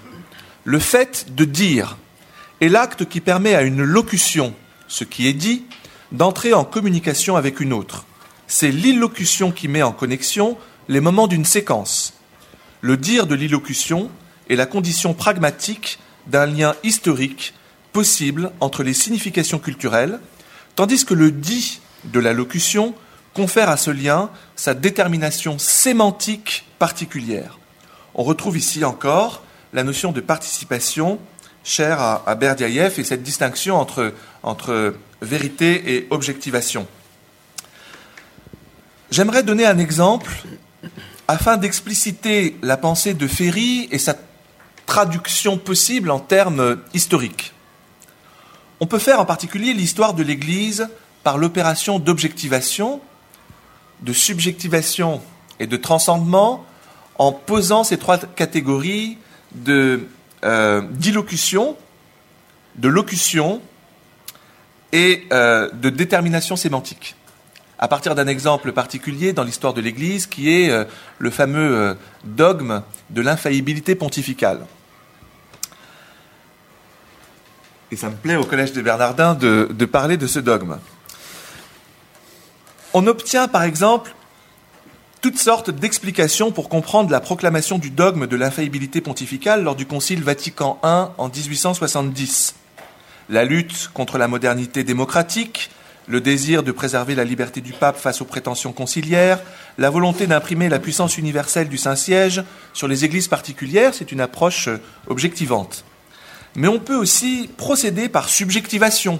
le 0.64 0.78
fait 0.78 1.34
de 1.34 1.44
dire, 1.44 1.98
est 2.62 2.70
l'acte 2.70 3.04
qui 3.04 3.20
permet 3.20 3.54
à 3.54 3.60
une 3.60 3.82
locution, 3.82 4.54
ce 4.88 5.04
qui 5.04 5.26
est 5.26 5.34
dit, 5.34 5.66
d'entrer 6.12 6.54
en 6.54 6.64
communication 6.64 7.36
avec 7.36 7.60
une 7.60 7.74
autre. 7.74 8.06
C'est 8.46 8.70
l'illocution 8.70 9.52
qui 9.52 9.68
met 9.68 9.82
en 9.82 9.92
connexion 9.92 10.56
les 10.88 11.00
moments 11.00 11.26
d'une 11.26 11.44
séquence. 11.44 12.14
Le 12.80 12.96
dire 12.96 13.26
de 13.26 13.34
l'illocution 13.34 14.10
est 14.48 14.56
la 14.56 14.64
condition 14.64 15.12
pragmatique 15.12 15.98
d'un 16.26 16.46
lien 16.46 16.74
historique 16.82 17.52
possible 17.92 18.50
entre 18.60 18.82
les 18.82 18.94
significations 18.94 19.58
culturelles, 19.58 20.20
tandis 20.74 21.04
que 21.04 21.12
le 21.12 21.30
dit 21.30 21.80
de 22.04 22.18
la 22.18 22.32
locution 22.32 22.94
confère 23.34 23.68
à 23.68 23.76
ce 23.76 23.90
lien 23.90 24.30
sa 24.56 24.74
détermination 24.74 25.58
sémantique 25.58 26.66
particulière. 26.78 27.58
On 28.14 28.22
retrouve 28.22 28.58
ici 28.58 28.84
encore 28.84 29.42
la 29.72 29.84
notion 29.84 30.12
de 30.12 30.20
participation 30.20 31.18
chère 31.64 32.00
à, 32.00 32.34
Berdiaïev 32.34 32.98
et 32.98 33.04
cette 33.04 33.22
distinction 33.22 33.76
entre, 33.76 34.12
entre 34.42 34.94
vérité 35.20 35.94
et 35.94 36.06
objectivation. 36.10 36.86
J'aimerais 39.10 39.42
donner 39.42 39.66
un 39.66 39.78
exemple 39.78 40.30
afin 41.28 41.56
d'expliciter 41.56 42.56
la 42.62 42.76
pensée 42.76 43.14
de 43.14 43.26
Ferry 43.26 43.88
et 43.90 43.98
sa 43.98 44.16
traduction 44.86 45.56
possible 45.58 46.10
en 46.10 46.18
termes 46.18 46.78
historiques. 46.92 47.52
On 48.80 48.86
peut 48.86 48.98
faire 48.98 49.20
en 49.20 49.24
particulier 49.24 49.74
l'histoire 49.74 50.14
de 50.14 50.22
l'Église 50.22 50.88
par 51.22 51.38
l'opération 51.38 51.98
d'objectivation, 51.98 53.00
de 54.02 54.12
subjectivation 54.12 55.20
et 55.58 55.66
de 55.66 55.76
transcendement 55.76 56.64
en 57.18 57.32
posant 57.32 57.84
ces 57.84 57.98
trois 57.98 58.18
catégories 58.18 59.18
de 59.54 60.08
euh, 60.44 60.82
d'illocution, 60.90 61.76
de 62.74 62.88
locution 62.88 63.62
et 64.92 65.24
euh, 65.32 65.70
de 65.72 65.88
détermination 65.88 66.56
sémantique 66.56 67.14
à 67.78 67.86
partir 67.86 68.14
d'un 68.14 68.26
exemple 68.26 68.72
particulier 68.72 69.32
dans 69.32 69.44
l'histoire 69.44 69.72
de 69.72 69.80
l'Église 69.80 70.26
qui 70.26 70.50
est 70.50 70.70
euh, 70.70 70.84
le 71.18 71.30
fameux 71.30 71.96
dogme 72.24 72.82
de 73.10 73.22
l'infaillibilité 73.22 73.94
pontificale. 73.94 74.66
Et 77.92 77.96
ça 77.96 78.08
me 78.08 78.16
plaît 78.16 78.36
au 78.36 78.44
Collège 78.44 78.72
des 78.72 78.82
Bernardins 78.82 79.34
de, 79.34 79.68
de 79.70 79.84
parler 79.84 80.16
de 80.16 80.26
ce 80.26 80.38
dogme. 80.38 80.78
On 82.94 83.06
obtient 83.06 83.48
par 83.48 83.62
exemple 83.62 84.14
toutes 85.22 85.38
sortes 85.38 85.70
d'explications 85.70 86.50
pour 86.50 86.68
comprendre 86.68 87.10
la 87.10 87.20
proclamation 87.20 87.78
du 87.78 87.90
dogme 87.90 88.26
de 88.26 88.36
l'infaillibilité 88.36 89.00
pontificale 89.00 89.62
lors 89.62 89.76
du 89.76 89.86
Concile 89.86 90.22
Vatican 90.22 90.78
I 90.82 91.06
en 91.16 91.28
1870. 91.28 92.54
La 93.30 93.44
lutte 93.44 93.90
contre 93.94 94.18
la 94.18 94.28
modernité 94.28 94.84
démocratique, 94.84 95.70
le 96.06 96.20
désir 96.20 96.62
de 96.62 96.72
préserver 96.72 97.14
la 97.14 97.24
liberté 97.24 97.60
du 97.60 97.72
pape 97.72 97.96
face 97.96 98.20
aux 98.20 98.26
prétentions 98.26 98.72
conciliaires, 98.72 99.40
la 99.78 99.88
volonté 99.88 100.26
d'imprimer 100.26 100.68
la 100.68 100.78
puissance 100.80 101.16
universelle 101.16 101.68
du 101.68 101.78
Saint-Siège 101.78 102.42
sur 102.74 102.88
les 102.88 103.04
églises 103.04 103.28
particulières, 103.28 103.94
c'est 103.94 104.12
une 104.12 104.20
approche 104.20 104.68
euh, 104.68 104.78
objectivante. 105.06 105.84
Mais 106.56 106.68
on 106.68 106.80
peut 106.80 106.96
aussi 106.96 107.48
procéder 107.56 108.08
par 108.10 108.28
subjectivation 108.28 109.18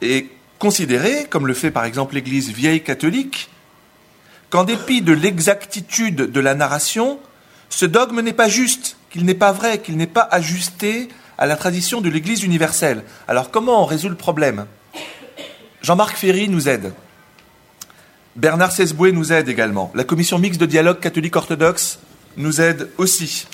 et 0.00 0.30
considérer, 0.62 1.26
comme 1.28 1.48
le 1.48 1.54
fait 1.54 1.72
par 1.72 1.84
exemple 1.84 2.14
l'Église 2.14 2.52
vieille 2.52 2.84
catholique, 2.84 3.50
qu'en 4.48 4.62
dépit 4.62 5.02
de 5.02 5.12
l'exactitude 5.12 6.14
de 6.14 6.40
la 6.40 6.54
narration, 6.54 7.18
ce 7.68 7.84
dogme 7.84 8.20
n'est 8.20 8.32
pas 8.32 8.48
juste, 8.48 8.96
qu'il 9.10 9.24
n'est 9.24 9.34
pas 9.34 9.50
vrai, 9.50 9.80
qu'il 9.80 9.96
n'est 9.96 10.06
pas 10.06 10.28
ajusté 10.30 11.08
à 11.36 11.46
la 11.46 11.56
tradition 11.56 12.00
de 12.00 12.08
l'Église 12.08 12.44
universelle. 12.44 13.02
Alors 13.26 13.50
comment 13.50 13.82
on 13.82 13.86
résout 13.86 14.08
le 14.08 14.14
problème? 14.14 14.66
Jean-Marc 15.82 16.16
Ferry 16.16 16.48
nous 16.48 16.68
aide. 16.68 16.92
Bernard 18.36 18.70
Sesboué 18.70 19.10
nous 19.10 19.32
aide 19.32 19.48
également. 19.48 19.90
La 19.96 20.04
commission 20.04 20.38
mixte 20.38 20.60
de 20.60 20.66
dialogue 20.66 21.00
catholique-orthodoxe 21.00 21.98
nous 22.36 22.60
aide 22.60 22.88
aussi. 22.98 23.48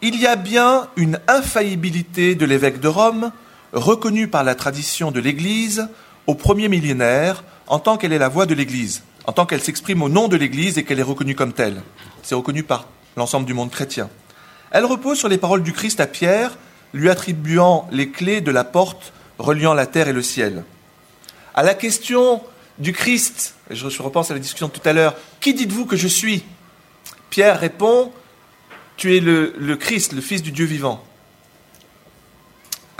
Il 0.00 0.16
y 0.16 0.26
a 0.26 0.34
bien 0.34 0.88
une 0.96 1.20
infaillibilité 1.28 2.34
de 2.34 2.44
l'évêque 2.44 2.80
de 2.80 2.88
Rome, 2.88 3.30
reconnue 3.72 4.28
par 4.28 4.44
la 4.44 4.54
tradition 4.54 5.10
de 5.10 5.20
l'Église 5.20 5.88
au 6.26 6.34
premier 6.34 6.68
millénaire, 6.68 7.44
en 7.66 7.78
tant 7.78 7.96
qu'elle 7.96 8.12
est 8.12 8.18
la 8.18 8.28
voix 8.28 8.46
de 8.46 8.54
l'Église, 8.54 9.02
en 9.26 9.32
tant 9.32 9.46
qu'elle 9.46 9.62
s'exprime 9.62 10.02
au 10.02 10.08
nom 10.08 10.28
de 10.28 10.36
l'Église 10.36 10.78
et 10.78 10.84
qu'elle 10.84 11.00
est 11.00 11.02
reconnue 11.02 11.34
comme 11.34 11.52
telle. 11.52 11.82
C'est 12.22 12.34
reconnu 12.34 12.62
par 12.62 12.86
l'ensemble 13.16 13.46
du 13.46 13.54
monde 13.54 13.70
chrétien. 13.70 14.08
Elle 14.70 14.84
repose 14.84 15.18
sur 15.18 15.28
les 15.28 15.38
paroles 15.38 15.62
du 15.62 15.72
Christ 15.72 16.00
à 16.00 16.06
Pierre, 16.06 16.56
lui 16.92 17.10
attribuant 17.10 17.88
les 17.90 18.10
clés 18.10 18.40
de 18.40 18.50
la 18.50 18.64
porte 18.64 19.12
reliant 19.38 19.74
la 19.74 19.86
terre 19.86 20.08
et 20.08 20.12
le 20.12 20.22
ciel. 20.22 20.64
À 21.54 21.62
la 21.62 21.74
question 21.74 22.42
du 22.78 22.92
Christ, 22.92 23.54
je 23.70 24.02
repense 24.02 24.30
à 24.30 24.34
la 24.34 24.40
discussion 24.40 24.68
de 24.68 24.72
tout 24.72 24.88
à 24.88 24.92
l'heure, 24.92 25.14
qui 25.40 25.54
dites-vous 25.54 25.86
que 25.86 25.96
je 25.96 26.08
suis? 26.08 26.44
Pierre 27.30 27.58
répond, 27.58 28.12
tu 28.96 29.16
es 29.16 29.20
le 29.20 29.76
Christ, 29.76 30.12
le 30.12 30.20
Fils 30.20 30.42
du 30.42 30.52
Dieu 30.52 30.66
vivant. 30.66 31.02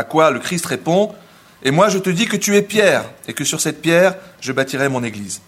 À 0.03 0.05
quoi 0.05 0.33
le 0.33 0.41
Christ 0.41 0.67
répond, 0.67 1.15
et 1.63 1.71
moi 1.71 1.89
je 1.89 1.97
te 1.97 2.11
dis 2.11 2.27
que 2.27 2.37
tu 2.37 2.57
es 2.57 2.63
Pierre, 2.63 3.05
et 3.29 3.35
que 3.35 3.45
sur 3.45 3.61
cette 3.61 3.81
pierre 3.81 4.17
je 4.41 4.51
bâtirai 4.51 4.89
mon 4.89 5.05
Église. 5.05 5.43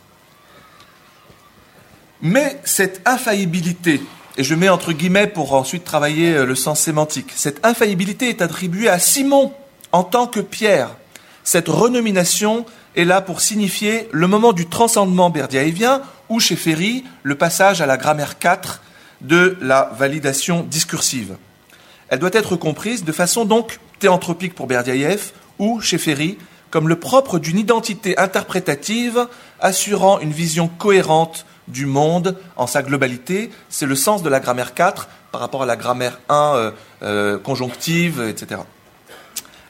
Mais 2.23 2.61
cette 2.63 3.03
infaillibilité, 3.05 4.01
et 4.37 4.45
je 4.45 4.55
mets 4.55 4.69
entre 4.69 4.93
guillemets 4.93 5.27
pour 5.27 5.55
ensuite 5.55 5.83
travailler 5.83 6.35
euh, 6.35 6.47
le 6.47 6.55
sens 6.55 6.79
sémantique, 6.79 7.33
cette 7.35 7.67
infaillibilité 7.67 8.29
est 8.29 8.43
attribuée 8.43 8.89
à 8.89 9.01
Simon, 9.01 9.53
en 9.91 10.05
tant 10.05 10.29
que 10.29 10.39
Pierre. 10.39 10.91
Cette 11.43 11.67
renomination 11.67 12.65
est 12.95 13.05
là 13.05 13.23
pour 13.23 13.41
signifier 13.41 14.09
le 14.13 14.29
moment 14.29 14.53
du 14.53 14.67
transcendement 14.67 15.31
berdiaévien 15.31 16.01
ou 16.29 16.39
chez 16.39 16.55
Ferry 16.55 17.03
le 17.25 17.35
passage 17.35 17.81
à 17.81 17.87
la 17.87 17.97
grammaire 17.97 18.39
4 18.39 18.83
de 19.21 19.59
la 19.61 19.91
validation 19.99 20.63
discursive. 20.63 21.39
Elle 22.07 22.21
doit 22.21 22.31
être 22.35 22.55
comprise 22.55 23.03
de 23.03 23.11
façon 23.11 23.45
donc 23.45 23.81
théanthropique 24.05 24.55
pour 24.55 24.67
Berdiaïev 24.67 25.33
ou, 25.59 25.81
chez 25.81 25.97
Ferry, 25.97 26.37
comme 26.69 26.91
le 26.91 26.97
propre 26.97 27.39
d'une 27.39 27.59
identité 27.59 28.19
interprétative 28.19 29.29
assurant 29.61 30.19
une 30.21 30.31
vision 30.31 30.69
cohérente 30.69 31.47
du 31.69 31.87
monde 31.87 32.37
en 32.57 32.67
sa 32.67 32.83
globalité. 32.83 33.51
C'est 33.71 33.87
le 33.87 33.95
sens 33.95 34.23
de 34.23 34.29
la 34.29 34.41
grammaire 34.41 34.75
4 34.75 35.09
par 35.33 35.41
rapport 35.41 35.63
à 35.63 35.67
la 35.67 35.77
grammaire 35.77 36.21
1 36.29 36.35
euh, 36.35 36.71
euh, 37.03 37.39
conjonctive, 37.39 38.21
etc. 38.29 38.61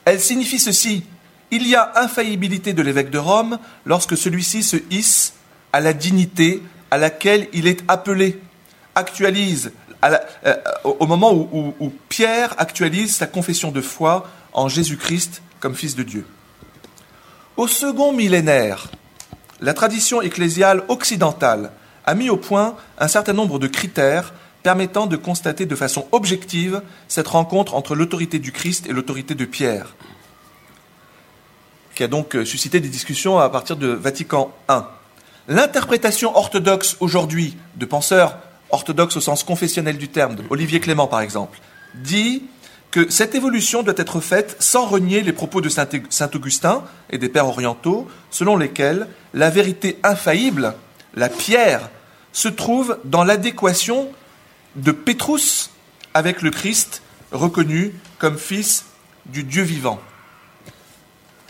Elle 0.05 0.18
signifie 0.18 0.59
ceci. 0.59 1.05
Il 1.53 1.68
y 1.68 1.77
a 1.77 1.92
infaillibilité 1.94 2.73
de 2.73 2.83
l'évêque 2.83 3.11
de 3.11 3.18
Rome 3.18 3.61
lorsque 3.85 4.16
celui-ci 4.16 4.64
se 4.64 4.79
hisse 4.90 5.35
à 5.73 5.79
la 5.79 5.92
dignité 5.92 6.61
à 6.90 6.99
laquelle 6.99 7.47
il 7.53 7.68
est 7.68 7.85
appelé, 7.87 8.40
actualise, 8.97 9.70
euh, 10.05 10.57
au 10.85 11.07
moment 11.07 11.33
où 11.33 11.93
Pierre 12.09 12.55
actualise 12.59 13.14
sa 13.17 13.27
confession 13.27 13.71
de 13.71 13.81
foi 13.81 14.27
en 14.53 14.69
Jésus-Christ 14.69 15.43
comme 15.61 15.75
Fils 15.75 15.97
de 15.97 16.03
Dieu. 16.03 16.27
Au 17.57 17.69
second 17.69 18.12
millénaire, 18.12 18.90
la 19.61 19.75
tradition 19.75 20.21
ecclésiale 20.21 20.83
occidentale 20.88 21.71
a 22.05 22.14
mis 22.14 22.29
au 22.29 22.37
point 22.37 22.77
un 22.99 23.09
certain 23.09 23.33
nombre 23.33 23.59
de 23.59 23.67
critères 23.67 24.35
permettant 24.62 25.07
de 25.07 25.17
constater 25.17 25.67
de 25.67 25.77
façon 25.77 26.09
objective 26.11 26.83
cette 27.07 27.29
rencontre 27.29 27.75
entre 27.75 27.95
l'autorité 27.95 28.38
du 28.38 28.51
Christ 28.51 28.87
et 28.88 28.93
l'autorité 28.93 29.35
de 29.35 29.45
Pierre, 29.45 29.95
qui 31.95 32.03
a 32.03 32.09
donc 32.09 32.35
euh, 32.35 32.45
suscité 32.45 32.81
des 32.81 32.88
discussions 32.88 33.38
à 33.38 33.49
partir 33.51 33.77
de 33.77 33.88
Vatican 33.88 34.53
I. 34.69 34.81
L'interprétation 35.49 36.37
orthodoxe 36.37 36.97
aujourd'hui 37.01 37.57
de 37.77 37.85
penseurs 37.85 38.38
orthodoxes 38.75 39.17
au 39.17 39.21
sens 39.21 39.45
confessionnel 39.45 39.99
du 39.99 40.09
terme, 40.09 40.37
Olivier 40.51 40.81
Clément 40.81 41.07
par 41.07 41.21
exemple, 41.21 41.59
dit 41.95 42.43
que 42.91 43.11
cette 43.11 43.35
évolution 43.35 43.83
doit 43.83 43.95
être 43.97 44.21
faite 44.21 44.57
sans 44.61 44.87
renier 44.87 45.21
les 45.23 45.33
propos 45.33 45.61
de 45.61 45.69
Saint 45.69 46.31
Augustin 46.35 46.85
et 47.11 47.19
des 47.19 47.29
pères 47.29 47.49
orientaux, 47.49 48.07
selon 48.31 48.57
lesquels 48.57 49.09
la 49.33 49.51
vérité 49.51 49.99
infaillible, 50.05 50.75
la 51.15 51.29
pierre, 51.29 51.91
se 52.33 52.49
trouve 52.49 52.99
dans 53.05 53.25
l'adéquation 53.25 54.11
de 54.77 54.93
Pétrus 54.93 55.71
avec 56.15 56.43
le 56.43 56.51
Christ 56.51 57.03
reconnu 57.33 57.95
comme 58.19 58.39
fils 58.39 58.85
du 59.27 59.43
Dieu 59.43 59.63
vivant. 59.63 60.01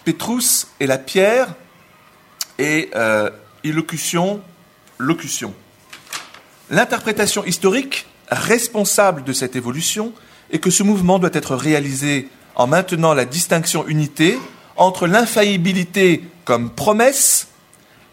Pétrus 0.05 0.69
est 0.81 0.87
la 0.87 0.99
pierre 0.99 1.49
et 2.59 2.91
euh, 2.95 3.31
illocution, 3.65 4.41
locution. 4.99 5.55
L'interprétation 6.70 7.44
historique 7.44 8.07
responsable 8.29 9.22
de 9.24 9.33
cette 9.33 9.55
évolution 9.55 10.12
et 10.50 10.59
que 10.59 10.70
ce 10.70 10.83
mouvement 10.83 11.18
doit 11.18 11.31
être 11.33 11.57
réalisé 11.57 12.29
en 12.55 12.66
maintenant 12.66 13.12
la 13.12 13.27
distinction 13.27 13.87
unité 13.87 14.38
entre 14.77 15.07
l'infaillibilité 15.07 16.24
comme 16.44 16.70
promesse 16.70 17.48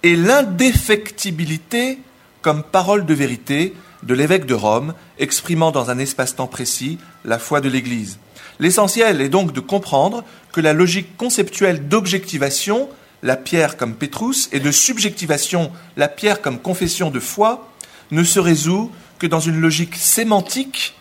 et 0.03 0.15
l'indéfectibilité 0.15 1.99
comme 2.41 2.63
parole 2.63 3.05
de 3.05 3.13
vérité 3.13 3.73
de 4.03 4.13
l'évêque 4.13 4.47
de 4.47 4.55
Rome, 4.55 4.95
exprimant 5.19 5.71
dans 5.71 5.91
un 5.91 5.99
espace-temps 5.99 6.47
précis 6.47 6.97
la 7.23 7.37
foi 7.37 7.61
de 7.61 7.69
l'Église. 7.69 8.17
L'essentiel 8.59 9.21
est 9.21 9.29
donc 9.29 9.53
de 9.53 9.59
comprendre 9.59 10.23
que 10.51 10.61
la 10.61 10.73
logique 10.73 11.15
conceptuelle 11.17 11.87
d'objectivation, 11.87 12.89
la 13.21 13.37
pierre 13.37 13.77
comme 13.77 13.95
Pétrus, 13.95 14.49
et 14.51 14.59
de 14.59 14.71
subjectivation, 14.71 15.71
la 15.97 16.07
pierre 16.07 16.41
comme 16.41 16.59
confession 16.59 17.11
de 17.11 17.19
foi, 17.19 17.70
ne 18.11 18.23
se 18.23 18.39
résout 18.39 18.91
que 19.19 19.27
dans 19.27 19.39
une 19.39 19.59
logique 19.59 19.95
sémantique 19.95 20.95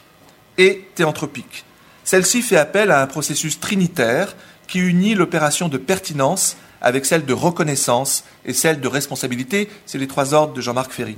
et 0.58 0.88
théanthropique. 0.94 1.64
Celle-ci 2.04 2.42
fait 2.42 2.56
appel 2.56 2.90
à 2.90 3.02
un 3.02 3.06
processus 3.06 3.60
trinitaire 3.60 4.34
qui 4.66 4.78
unit 4.78 5.14
l'opération 5.14 5.68
de 5.68 5.78
pertinence 5.78 6.56
avec 6.80 7.04
celle 7.04 7.24
de 7.24 7.32
reconnaissance 7.32 8.24
et 8.44 8.52
celle 8.52 8.80
de 8.80 8.88
responsabilité. 8.88 9.68
C'est 9.86 9.98
les 9.98 10.08
trois 10.08 10.34
ordres 10.34 10.54
de 10.54 10.60
Jean-Marc 10.60 10.92
Ferry. 10.92 11.16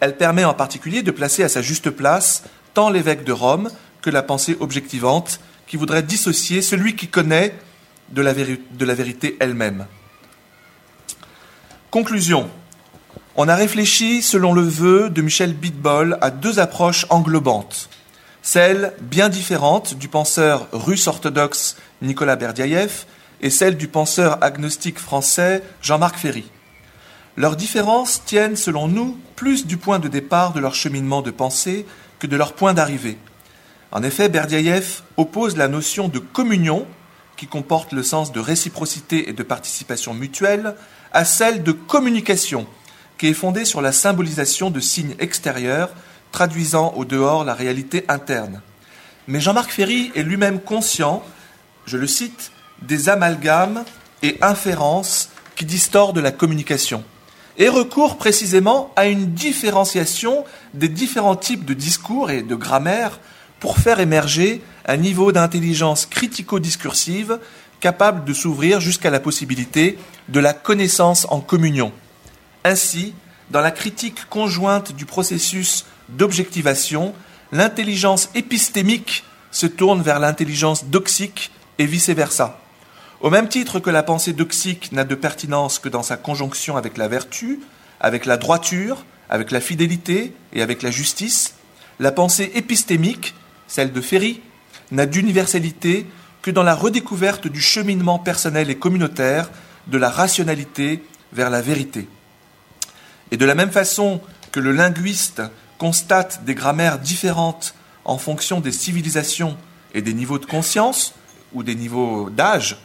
Elle 0.00 0.16
permet 0.16 0.44
en 0.44 0.54
particulier 0.54 1.02
de 1.02 1.10
placer 1.10 1.42
à 1.42 1.48
sa 1.48 1.62
juste 1.62 1.90
place 1.90 2.44
tant 2.74 2.90
l'évêque 2.90 3.24
de 3.24 3.32
Rome 3.32 3.70
que 4.02 4.10
la 4.10 4.22
pensée 4.22 4.56
objectivante 4.60 5.40
qui 5.66 5.76
voudrait 5.76 6.02
dissocier 6.02 6.62
celui 6.62 6.96
qui 6.96 7.08
connaît 7.08 7.54
de 8.08 8.22
la, 8.22 8.34
de 8.34 8.84
la 8.84 8.94
vérité 8.94 9.36
elle-même. 9.40 9.86
Conclusion. 11.90 12.50
On 13.42 13.48
a 13.48 13.54
réfléchi, 13.54 14.20
selon 14.20 14.52
le 14.52 14.60
vœu 14.60 15.08
de 15.08 15.22
Michel 15.22 15.54
Bitbol, 15.54 16.18
à 16.20 16.30
deux 16.30 16.58
approches 16.58 17.06
englobantes 17.08 17.88
celle 18.42 18.92
bien 19.00 19.30
différente 19.30 19.94
du 19.94 20.08
penseur 20.08 20.68
russe 20.72 21.06
orthodoxe 21.06 21.78
Nicolas 22.02 22.36
Berdiaïev 22.36 23.06
et 23.40 23.48
celle 23.48 23.78
du 23.78 23.88
penseur 23.88 24.44
agnostique 24.44 24.98
français 24.98 25.62
Jean-Marc 25.80 26.18
Ferry. 26.18 26.50
Leurs 27.38 27.56
différences 27.56 28.22
tiennent, 28.26 28.56
selon 28.56 28.88
nous, 28.88 29.18
plus 29.36 29.66
du 29.66 29.78
point 29.78 30.00
de 30.00 30.08
départ 30.08 30.52
de 30.52 30.60
leur 30.60 30.74
cheminement 30.74 31.22
de 31.22 31.30
pensée 31.30 31.86
que 32.18 32.26
de 32.26 32.36
leur 32.36 32.52
point 32.52 32.74
d'arrivée. 32.74 33.16
En 33.90 34.02
effet, 34.02 34.28
Berdiaïev 34.28 35.00
oppose 35.16 35.56
la 35.56 35.68
notion 35.68 36.08
de 36.08 36.18
communion, 36.18 36.86
qui 37.38 37.46
comporte 37.46 37.92
le 37.92 38.02
sens 38.02 38.32
de 38.32 38.40
réciprocité 38.40 39.30
et 39.30 39.32
de 39.32 39.42
participation 39.42 40.12
mutuelle, 40.12 40.74
à 41.14 41.24
celle 41.24 41.62
de 41.62 41.72
communication, 41.72 42.66
qui 43.20 43.26
est 43.26 43.34
fondée 43.34 43.66
sur 43.66 43.82
la 43.82 43.92
symbolisation 43.92 44.70
de 44.70 44.80
signes 44.80 45.14
extérieurs 45.18 45.90
traduisant 46.32 46.94
au 46.96 47.04
dehors 47.04 47.44
la 47.44 47.52
réalité 47.52 48.06
interne. 48.08 48.62
Mais 49.28 49.40
Jean-Marc 49.40 49.72
Ferry 49.72 50.10
est 50.14 50.22
lui-même 50.22 50.58
conscient, 50.58 51.22
je 51.84 51.98
le 51.98 52.06
cite, 52.06 52.50
des 52.80 53.10
amalgames 53.10 53.84
et 54.22 54.38
inférences 54.40 55.28
qui 55.54 55.66
distordent 55.66 56.18
la 56.18 56.32
communication 56.32 57.04
et 57.58 57.68
recourt 57.68 58.16
précisément 58.16 58.90
à 58.96 59.06
une 59.06 59.34
différenciation 59.34 60.46
des 60.72 60.88
différents 60.88 61.36
types 61.36 61.66
de 61.66 61.74
discours 61.74 62.30
et 62.30 62.40
de 62.40 62.54
grammaire 62.54 63.20
pour 63.58 63.76
faire 63.76 64.00
émerger 64.00 64.62
un 64.86 64.96
niveau 64.96 65.30
d'intelligence 65.30 66.06
critico-discursive 66.06 67.38
capable 67.80 68.24
de 68.24 68.32
s'ouvrir 68.32 68.80
jusqu'à 68.80 69.10
la 69.10 69.20
possibilité 69.20 69.98
de 70.30 70.40
la 70.40 70.54
connaissance 70.54 71.26
en 71.28 71.40
communion. 71.40 71.92
Ainsi, 72.64 73.14
dans 73.50 73.60
la 73.60 73.70
critique 73.70 74.28
conjointe 74.28 74.92
du 74.92 75.06
processus 75.06 75.86
d'objectivation, 76.08 77.14
l'intelligence 77.52 78.30
épistémique 78.34 79.24
se 79.50 79.66
tourne 79.66 80.02
vers 80.02 80.20
l'intelligence 80.20 80.84
doxique 80.84 81.50
et 81.78 81.86
vice-versa. 81.86 82.60
Au 83.20 83.30
même 83.30 83.48
titre 83.48 83.80
que 83.80 83.90
la 83.90 84.02
pensée 84.02 84.32
doxique 84.32 84.92
n'a 84.92 85.04
de 85.04 85.14
pertinence 85.14 85.78
que 85.78 85.88
dans 85.88 86.02
sa 86.02 86.16
conjonction 86.16 86.76
avec 86.76 86.96
la 86.96 87.08
vertu, 87.08 87.60
avec 88.00 88.24
la 88.24 88.36
droiture, 88.36 89.04
avec 89.28 89.50
la 89.50 89.60
fidélité 89.60 90.32
et 90.52 90.62
avec 90.62 90.82
la 90.82 90.90
justice, 90.90 91.54
la 91.98 92.12
pensée 92.12 92.50
épistémique, 92.54 93.34
celle 93.66 93.92
de 93.92 94.00
Ferry, 94.00 94.40
n'a 94.90 95.06
d'universalité 95.06 96.06
que 96.42 96.50
dans 96.50 96.62
la 96.62 96.74
redécouverte 96.74 97.46
du 97.46 97.60
cheminement 97.60 98.18
personnel 98.18 98.70
et 98.70 98.76
communautaire 98.76 99.50
de 99.86 99.98
la 99.98 100.08
rationalité 100.08 101.04
vers 101.32 101.50
la 101.50 101.60
vérité. 101.60 102.08
Et 103.30 103.36
de 103.36 103.44
la 103.44 103.54
même 103.54 103.70
façon 103.70 104.20
que 104.52 104.60
le 104.60 104.72
linguiste 104.72 105.42
constate 105.78 106.44
des 106.44 106.54
grammaires 106.54 106.98
différentes 106.98 107.74
en 108.04 108.18
fonction 108.18 108.60
des 108.60 108.72
civilisations 108.72 109.56
et 109.94 110.02
des 110.02 110.14
niveaux 110.14 110.38
de 110.38 110.46
conscience 110.46 111.14
ou 111.52 111.62
des 111.62 111.74
niveaux 111.74 112.30
d'âge, 112.30 112.78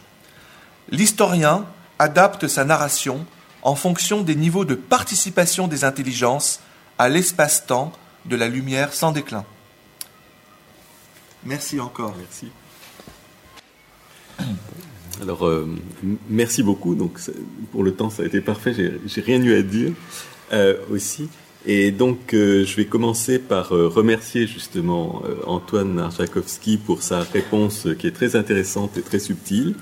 l'historien 0.90 1.66
adapte 1.98 2.48
sa 2.48 2.64
narration 2.64 3.26
en 3.62 3.74
fonction 3.74 4.22
des 4.22 4.34
niveaux 4.34 4.64
de 4.64 4.74
participation 4.74 5.66
des 5.66 5.84
intelligences 5.84 6.60
à 6.98 7.08
l'espace-temps 7.08 7.92
de 8.24 8.36
la 8.36 8.48
lumière 8.48 8.92
sans 8.92 9.12
déclin. 9.12 9.44
Merci 11.44 11.80
encore. 11.80 12.14
Merci. 12.18 12.50
Alors, 15.22 15.46
euh, 15.46 15.68
merci 16.28 16.62
beaucoup. 16.62 16.94
Donc, 16.94 17.18
pour 17.72 17.82
le 17.82 17.94
temps, 17.94 18.10
ça 18.10 18.22
a 18.22 18.26
été 18.26 18.40
parfait. 18.40 18.74
J'ai 19.06 19.20
rien 19.20 19.42
eu 19.42 19.56
à 19.56 19.62
dire 19.62 19.92
aussi. 20.90 21.28
Et 21.68 21.90
donc, 21.90 22.32
euh, 22.32 22.64
je 22.64 22.76
vais 22.76 22.84
commencer 22.84 23.40
par 23.40 23.74
euh, 23.74 23.88
remercier 23.88 24.46
justement 24.46 25.22
euh, 25.24 25.34
Antoine 25.46 25.98
Arjakovski 25.98 26.76
pour 26.76 27.02
sa 27.02 27.22
réponse 27.22 27.88
qui 27.98 28.06
est 28.06 28.12
très 28.12 28.36
intéressante 28.36 28.96
et 28.96 29.02
très 29.02 29.18
subtile, 29.18 29.74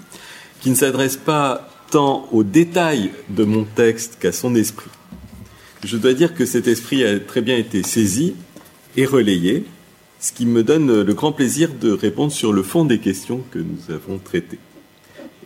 qui 0.60 0.70
ne 0.70 0.74
s'adresse 0.74 1.18
pas 1.18 1.68
tant 1.90 2.26
aux 2.32 2.42
détails 2.42 3.10
de 3.28 3.44
mon 3.44 3.64
texte 3.64 4.16
qu'à 4.18 4.32
son 4.32 4.54
esprit. 4.54 4.90
Je 5.84 5.98
dois 5.98 6.14
dire 6.14 6.34
que 6.34 6.46
cet 6.46 6.68
esprit 6.68 7.04
a 7.04 7.20
très 7.20 7.42
bien 7.42 7.58
été 7.58 7.82
saisi 7.82 8.34
et 8.96 9.04
relayé, 9.04 9.64
ce 10.20 10.32
qui 10.32 10.46
me 10.46 10.62
donne 10.62 11.02
le 11.02 11.14
grand 11.14 11.32
plaisir 11.32 11.68
de 11.78 11.92
répondre 11.92 12.32
sur 12.32 12.54
le 12.54 12.62
fond 12.62 12.86
des 12.86 12.98
questions 12.98 13.42
que 13.50 13.58
nous 13.58 13.94
avons 13.94 14.16
traitées. 14.16 14.58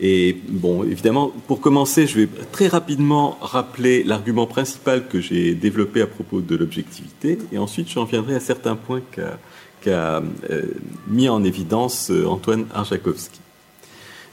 Et 0.01 0.37
bon, 0.49 0.85
évidemment, 0.85 1.33
pour 1.49 1.61
commencer, 1.61 2.07
je 2.07 2.21
vais 2.21 2.29
très 2.53 2.69
rapidement 2.69 3.37
rappeler 3.41 4.05
l'argument 4.05 4.47
principal 4.47 5.09
que 5.09 5.21
j'ai 5.21 5.55
développé 5.55 6.01
à 6.01 6.07
propos 6.07 6.41
de 6.41 6.55
l'objectivité, 6.55 7.39
et 7.53 7.59
ensuite 7.59 7.89
j'en 7.89 8.05
viendrai 8.05 8.37
à 8.37 8.41
certains 8.41 8.77
points 8.77 9.03
qu'a 9.11 10.23
euh, 10.51 10.63
mis 11.09 11.29
en 11.29 11.43
évidence 11.43 12.11
euh, 12.11 12.27
Antoine 12.27 12.67
Arjakovski. 12.73 13.41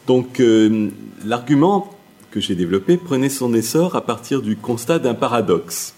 Donc 0.06 0.40
euh, 0.40 0.90
l'argument 1.26 1.98
que 2.30 2.40
j'ai 2.40 2.54
développé 2.54 2.98
prenait 2.98 3.30
son 3.30 3.54
essor 3.54 3.96
à 3.96 4.06
partir 4.06 4.42
du 4.44 4.56
constat 4.56 5.00
d'un 5.00 5.16
paradoxe. 5.16 5.96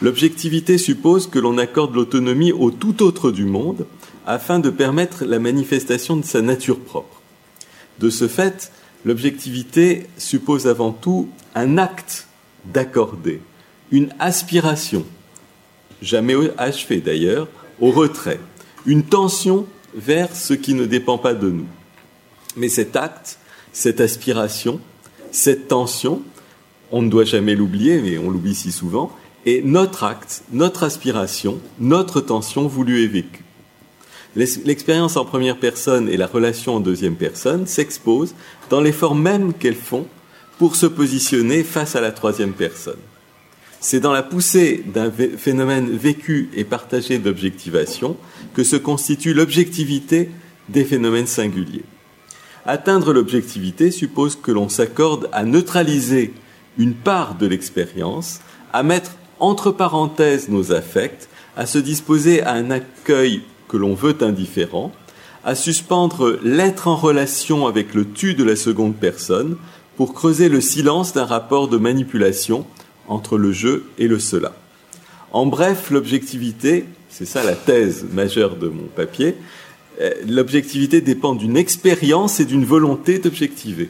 L'objectivité 0.00 0.78
suppose 0.78 1.26
que 1.26 1.38
l'on 1.38 1.58
accorde 1.58 1.94
l'autonomie 1.94 2.52
au 2.52 2.70
tout 2.70 3.02
autre 3.02 3.30
du 3.30 3.44
monde 3.44 3.86
afin 4.26 4.58
de 4.58 4.70
permettre 4.70 5.24
la 5.24 5.38
manifestation 5.38 6.16
de 6.16 6.24
sa 6.24 6.40
nature 6.40 6.80
propre. 6.80 7.20
De 7.98 8.08
ce 8.08 8.26
fait, 8.26 8.72
l'objectivité 9.04 10.06
suppose 10.16 10.66
avant 10.66 10.92
tout 10.92 11.28
un 11.54 11.78
acte 11.78 12.26
d'accorder, 12.64 13.40
une 13.90 14.12
aspiration, 14.18 15.04
jamais 16.00 16.34
achevée 16.58 17.00
d'ailleurs, 17.00 17.48
au 17.80 17.90
retrait, 17.90 18.40
une 18.86 19.02
tension 19.02 19.66
vers 19.94 20.34
ce 20.34 20.54
qui 20.54 20.74
ne 20.74 20.86
dépend 20.86 21.18
pas 21.18 21.34
de 21.34 21.50
nous. 21.50 21.66
Mais 22.56 22.68
cet 22.68 22.96
acte, 22.96 23.38
cette 23.72 24.00
aspiration, 24.00 24.80
cette 25.30 25.68
tension, 25.68 26.22
on 26.90 27.02
ne 27.02 27.08
doit 27.08 27.24
jamais 27.24 27.54
l'oublier, 27.54 28.00
mais 28.00 28.18
on 28.18 28.30
l'oublie 28.30 28.54
si 28.54 28.72
souvent, 28.72 29.10
est 29.46 29.64
notre 29.64 30.04
acte, 30.04 30.44
notre 30.52 30.84
aspiration, 30.84 31.60
notre 31.80 32.20
tension 32.20 32.68
voulue 32.68 33.02
et 33.02 33.08
vécue. 33.08 33.44
L'expérience 34.34 35.16
en 35.16 35.24
première 35.24 35.58
personne 35.58 36.08
et 36.08 36.16
la 36.16 36.26
relation 36.26 36.76
en 36.76 36.80
deuxième 36.80 37.16
personne 37.16 37.66
s'exposent 37.66 38.34
dans 38.70 38.80
l'effort 38.80 39.14
même 39.14 39.52
qu'elles 39.52 39.74
font 39.74 40.06
pour 40.58 40.76
se 40.76 40.86
positionner 40.86 41.64
face 41.64 41.96
à 41.96 42.00
la 42.00 42.12
troisième 42.12 42.52
personne. 42.52 43.00
C'est 43.80 44.00
dans 44.00 44.12
la 44.12 44.22
poussée 44.22 44.84
d'un 44.86 45.10
phénomène 45.10 45.90
vécu 45.90 46.48
et 46.54 46.64
partagé 46.64 47.18
d'objectivation 47.18 48.16
que 48.54 48.64
se 48.64 48.76
constitue 48.76 49.34
l'objectivité 49.34 50.30
des 50.68 50.84
phénomènes 50.84 51.26
singuliers. 51.26 51.84
Atteindre 52.64 53.12
l'objectivité 53.12 53.90
suppose 53.90 54.36
que 54.36 54.52
l'on 54.52 54.68
s'accorde 54.68 55.28
à 55.32 55.42
neutraliser 55.42 56.32
une 56.78 56.94
part 56.94 57.34
de 57.34 57.46
l'expérience, 57.46 58.40
à 58.72 58.82
mettre 58.82 59.16
entre 59.40 59.72
parenthèses 59.72 60.48
nos 60.48 60.72
affects, 60.72 61.28
à 61.56 61.66
se 61.66 61.78
disposer 61.78 62.40
à 62.42 62.52
un 62.52 62.70
accueil 62.70 63.42
que 63.72 63.78
l'on 63.78 63.94
veut 63.94 64.16
indifférent, 64.20 64.92
à 65.44 65.54
suspendre 65.54 66.38
l'être 66.44 66.88
en 66.88 66.94
relation 66.94 67.66
avec 67.66 67.94
le 67.94 68.04
tu 68.04 68.34
de 68.34 68.44
la 68.44 68.54
seconde 68.54 68.94
personne 68.94 69.56
pour 69.96 70.12
creuser 70.12 70.50
le 70.50 70.60
silence 70.60 71.14
d'un 71.14 71.24
rapport 71.24 71.68
de 71.68 71.78
manipulation 71.78 72.66
entre 73.08 73.38
le 73.38 73.50
je 73.50 73.84
et 73.96 74.08
le 74.08 74.18
cela. 74.18 74.52
En 75.32 75.46
bref, 75.46 75.90
l'objectivité, 75.90 76.84
c'est 77.08 77.24
ça 77.24 77.42
la 77.42 77.54
thèse 77.54 78.04
majeure 78.12 78.56
de 78.56 78.68
mon 78.68 78.88
papier, 78.94 79.36
euh, 80.02 80.10
l'objectivité 80.28 81.00
dépend 81.00 81.34
d'une 81.34 81.56
expérience 81.56 82.40
et 82.40 82.44
d'une 82.44 82.66
volonté 82.66 83.18
d'objectiver. 83.20 83.88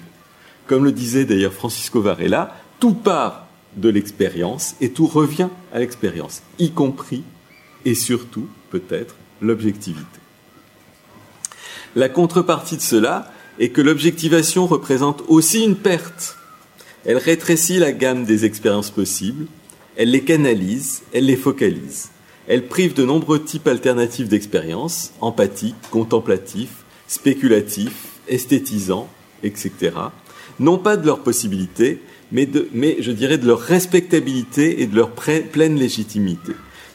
Comme 0.69 0.85
le 0.85 0.93
disait 0.93 1.25
d'ailleurs 1.25 1.53
Francisco 1.53 2.01
Varela, 2.01 2.57
tout 2.79 2.95
part 2.95 3.49
de 3.77 3.89
l'expérience 3.89 4.77
et 4.81 4.91
tout 4.91 5.09
revient 5.09 5.49
à 5.73 5.81
l'expérience, 5.81 6.43
y 6.61 6.71
compris 6.71 7.25
et 7.85 7.97
surtout, 7.97 8.47
peut-être, 8.71 9.17
l'objectivité. 9.43 10.21
La 11.95 12.09
contrepartie 12.09 12.77
de 12.77 12.83
cela 12.83 13.31
est 13.59 13.69
que 13.69 13.83
l'objectivation 13.83 14.67
représente 14.67 15.23
aussi 15.29 15.63
une 15.63 15.77
perte. 15.77 16.39
Elle 17.05 17.19
rétrécit 17.19 17.79
la 17.79 17.93
gamme 17.93 18.25
des 18.25 18.45
expériences 18.45 18.91
possibles, 18.91 19.47
elle 19.97 20.11
les 20.11 20.23
canalise, 20.23 21.03
elle 21.13 21.27
les 21.27 21.37
focalise. 21.37 22.11
Elle 22.49 22.67
prive 22.67 22.95
de 22.95 23.05
nombreux 23.05 23.43
types 23.43 23.69
alternatifs 23.69 24.29
d'expériences, 24.29 25.13
empathiques, 25.21 25.75
contemplatifs, 25.91 26.85
spéculatifs, 27.07 28.07
esthétisants, 28.29 29.09
etc. 29.43 29.93
Non 30.59 30.79
pas 30.79 30.97
de 30.97 31.07
leurs 31.07 31.23
possibilités, 31.23 32.01
mais, 32.31 32.49
mais 32.73 32.97
je 33.01 33.13
dirais 33.13 33.39
de 33.39 33.47
leur 33.47 33.61
respectabilité 33.61 34.81
et 34.81 34.87
de 34.87 34.97
leur 34.97 35.11
pleine 35.11 35.77
légitimité 35.77 36.53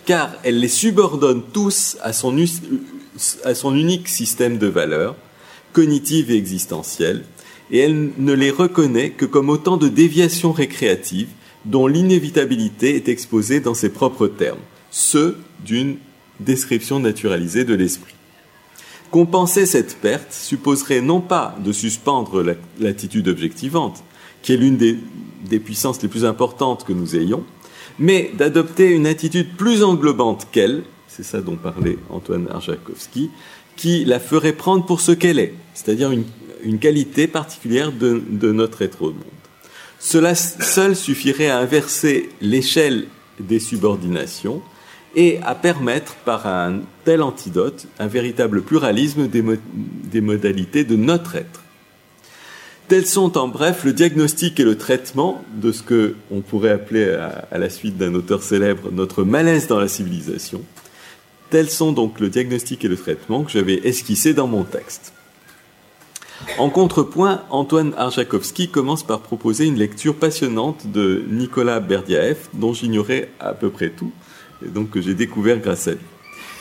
car 0.08 0.32
elle 0.44 0.62
les 0.62 0.70
subordonne 0.70 1.44
tous 1.54 1.98
à 2.02 2.14
son, 2.14 2.34
unique 3.76 4.08
système 4.08 4.58
de 4.58 4.68
valeurs, 4.68 5.18
cognitives 5.74 6.32
et 6.32 6.38
existentielles, 6.38 7.26
et 7.70 7.80
elle 7.80 8.12
ne 8.18 8.34
les 8.34 8.50
reconnaît 8.50 9.10
que 9.10 9.26
comme 9.26 9.50
autant 9.50 9.76
de 9.76 9.90
déviations 9.90 10.54
récréatives 10.54 11.28
dont 11.66 11.88
l'inévitabilité 11.88 12.96
est 12.96 13.10
exposée 13.10 13.60
dans 13.60 13.74
ses 13.74 13.90
propres 13.90 14.28
termes, 14.28 14.62
ceux 14.90 15.38
d'une 15.66 15.98
description 16.40 17.02
naturalisée 17.02 17.66
de 17.66 17.76
l'esprit. 17.76 18.16
Compenser 19.12 19.66
cette 19.66 19.98
perte 19.98 20.32
supposerait 20.32 21.02
non 21.02 21.20
pas 21.20 21.58
de 21.62 21.74
suspendre 21.74 22.56
l'attitude 22.80 23.28
objectivante, 23.28 24.06
qui 24.42 24.54
est 24.54 24.58
l'une 24.58 24.78
des 24.78 25.60
puissances 25.60 26.02
les 26.02 26.08
plus 26.08 26.24
importantes 26.24 26.86
que 26.86 26.94
nous 26.94 27.18
ayons, 27.18 27.44
mais 28.00 28.32
d'adopter 28.34 28.90
une 28.90 29.08
attitude 29.08 29.56
plus 29.56 29.84
englobante 29.84 30.48
qu'elle, 30.52 30.84
c'est 31.08 31.24
ça 31.24 31.42
dont 31.42 31.56
parlait 31.56 31.98
Antoine 32.10 32.48
Arjakovski, 32.50 33.30
qui 33.76 34.06
la 34.06 34.20
ferait 34.20 34.54
prendre 34.54 34.86
pour 34.86 35.02
ce 35.02 35.12
qu'elle 35.12 35.40
est, 35.40 35.54
c'est-à-dire 35.74 36.12
une, 36.12 36.80
qualité 36.80 37.28
particulière 37.28 37.92
de, 37.92 38.52
notre 38.52 38.82
être 38.82 39.02
au 39.04 39.12
monde. 39.12 39.24
Cela 40.00 40.36
seul 40.36 40.96
suffirait 40.96 41.50
à 41.50 41.60
inverser 41.60 42.30
l'échelle 42.42 43.08
des 43.40 43.60
subordinations 43.60 44.62
et 45.16 45.40
à 45.44 45.56
permettre, 45.56 46.16
par 46.18 46.46
un 46.46 46.82
tel 47.06 47.22
antidote, 47.22 47.88
un 48.00 48.08
véritable 48.08 48.62
pluralisme 48.64 49.28
des 49.28 50.22
modalités 50.22 50.84
de 50.84 50.96
notre 50.96 51.36
être. 51.36 51.62
Tels 52.88 53.06
sont 53.06 53.38
en 53.38 53.50
bref 53.50 53.84
le 53.84 53.92
diagnostic 53.92 54.62
et 54.62 54.64
le 54.64 54.78
traitement 54.78 55.44
de 55.54 55.74
ce 55.74 55.84
que 55.84 56.16
on 56.32 56.40
pourrait 56.40 56.72
appeler 56.72 57.10
à, 57.52 57.58
la 57.58 57.70
suite 57.70 57.98
d'un 57.98 58.14
auteur 58.14 58.42
célèbre 58.42 58.92
notre 58.94 59.26
malaise 59.26 59.68
dans 59.68 59.80
la 59.80 59.90
civilisation. 59.90 60.62
Tels 61.50 61.70
sont 61.70 61.92
donc 61.92 62.22
le 62.22 62.30
diagnostic 62.30 62.86
et 62.86 62.88
le 62.88 62.96
traitement 62.96 63.44
que 63.44 63.52
j'avais 63.52 63.86
esquissé 63.86 64.34
dans 64.34 64.48
mon 64.48 64.64
texte. 64.64 65.12
En 66.58 66.70
contrepoint, 66.70 67.44
Antoine 67.50 67.94
Arjakovski 67.98 68.70
commence 68.70 69.04
par 69.04 69.20
proposer 69.20 69.66
une 69.66 69.78
lecture 69.78 70.16
passionnante 70.16 70.88
de 70.88 71.26
Nicolas 71.30 71.82
Berdiaev, 71.82 72.38
dont 72.54 72.74
j'ignorais 72.74 73.30
à 73.42 73.54
peu 73.54 73.70
près 73.70 73.90
tout, 73.90 74.14
et 74.66 74.70
donc 74.70 74.92
que 74.92 75.02
j'ai 75.02 75.14
découvert 75.14 75.60
grâce 75.60 75.90
à 75.90 75.92
lui. 75.92 76.00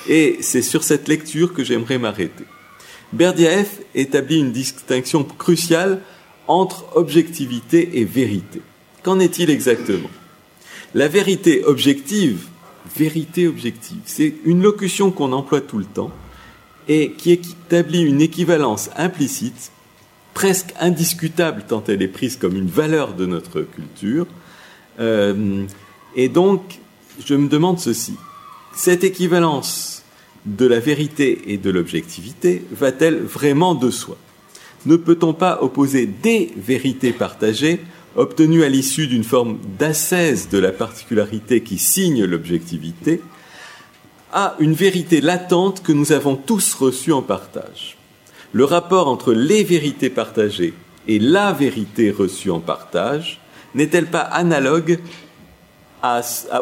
Et 0.08 0.38
c'est 0.40 0.62
sur 0.62 0.82
cette 0.82 1.06
lecture 1.06 1.54
que 1.54 1.62
j'aimerais 1.62 1.98
m'arrêter. 1.98 2.44
Berdiaev 3.12 3.68
établit 3.94 4.40
une 4.40 4.50
distinction 4.50 5.22
cruciale 5.22 6.00
entre 6.48 6.84
objectivité 6.96 8.00
et 8.00 8.04
vérité. 8.04 8.60
Qu'en 9.02 9.20
est-il 9.20 9.50
exactement? 9.50 10.10
La 10.94 11.08
vérité 11.08 11.64
objective, 11.64 12.46
vérité 12.96 13.46
objective, 13.46 14.00
c'est 14.04 14.34
une 14.44 14.62
locution 14.62 15.10
qu'on 15.10 15.32
emploie 15.32 15.60
tout 15.60 15.78
le 15.78 15.84
temps 15.84 16.10
et 16.88 17.12
qui 17.12 17.32
établit 17.32 18.02
une 18.02 18.20
équivalence 18.20 18.90
implicite, 18.96 19.72
presque 20.34 20.72
indiscutable 20.78 21.64
tant 21.66 21.82
elle 21.88 22.02
est 22.02 22.08
prise 22.08 22.36
comme 22.36 22.56
une 22.56 22.68
valeur 22.68 23.14
de 23.14 23.26
notre 23.26 23.62
culture. 23.62 24.26
Euh, 25.00 25.66
et 26.14 26.28
donc, 26.28 26.80
je 27.24 27.34
me 27.34 27.48
demande 27.48 27.78
ceci. 27.78 28.14
Cette 28.74 29.04
équivalence 29.04 30.02
de 30.44 30.66
la 30.66 30.78
vérité 30.78 31.52
et 31.52 31.58
de 31.58 31.70
l'objectivité 31.70 32.64
va-t-elle 32.70 33.18
vraiment 33.18 33.74
de 33.74 33.90
soi? 33.90 34.16
Ne 34.84 34.96
peut-on 34.96 35.32
pas 35.32 35.62
opposer 35.62 36.06
des 36.06 36.52
vérités 36.56 37.12
partagées 37.12 37.80
obtenues 38.16 38.64
à 38.64 38.68
l'issue 38.68 39.06
d'une 39.06 39.24
forme 39.24 39.58
d'ascèse 39.78 40.48
de 40.48 40.58
la 40.58 40.72
particularité 40.72 41.62
qui 41.62 41.78
signe 41.78 42.24
l'objectivité 42.24 43.20
à 44.32 44.54
une 44.58 44.74
vérité 44.74 45.20
latente 45.20 45.82
que 45.82 45.92
nous 45.92 46.12
avons 46.12 46.36
tous 46.36 46.74
reçue 46.74 47.12
en 47.12 47.22
partage? 47.22 47.96
Le 48.52 48.64
rapport 48.64 49.08
entre 49.08 49.32
les 49.32 49.64
vérités 49.64 50.10
partagées 50.10 50.74
et 51.08 51.18
la 51.18 51.52
vérité 51.52 52.10
reçue 52.10 52.50
en 52.50 52.60
partage 52.60 53.40
n'est-elle 53.74 54.06
pas 54.06 54.20
analogue 54.20 54.98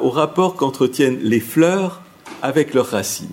au 0.02 0.10
rapport 0.10 0.56
qu'entretiennent 0.56 1.20
les 1.22 1.40
fleurs 1.40 2.02
avec 2.42 2.74
leurs 2.74 2.88
racines? 2.88 3.28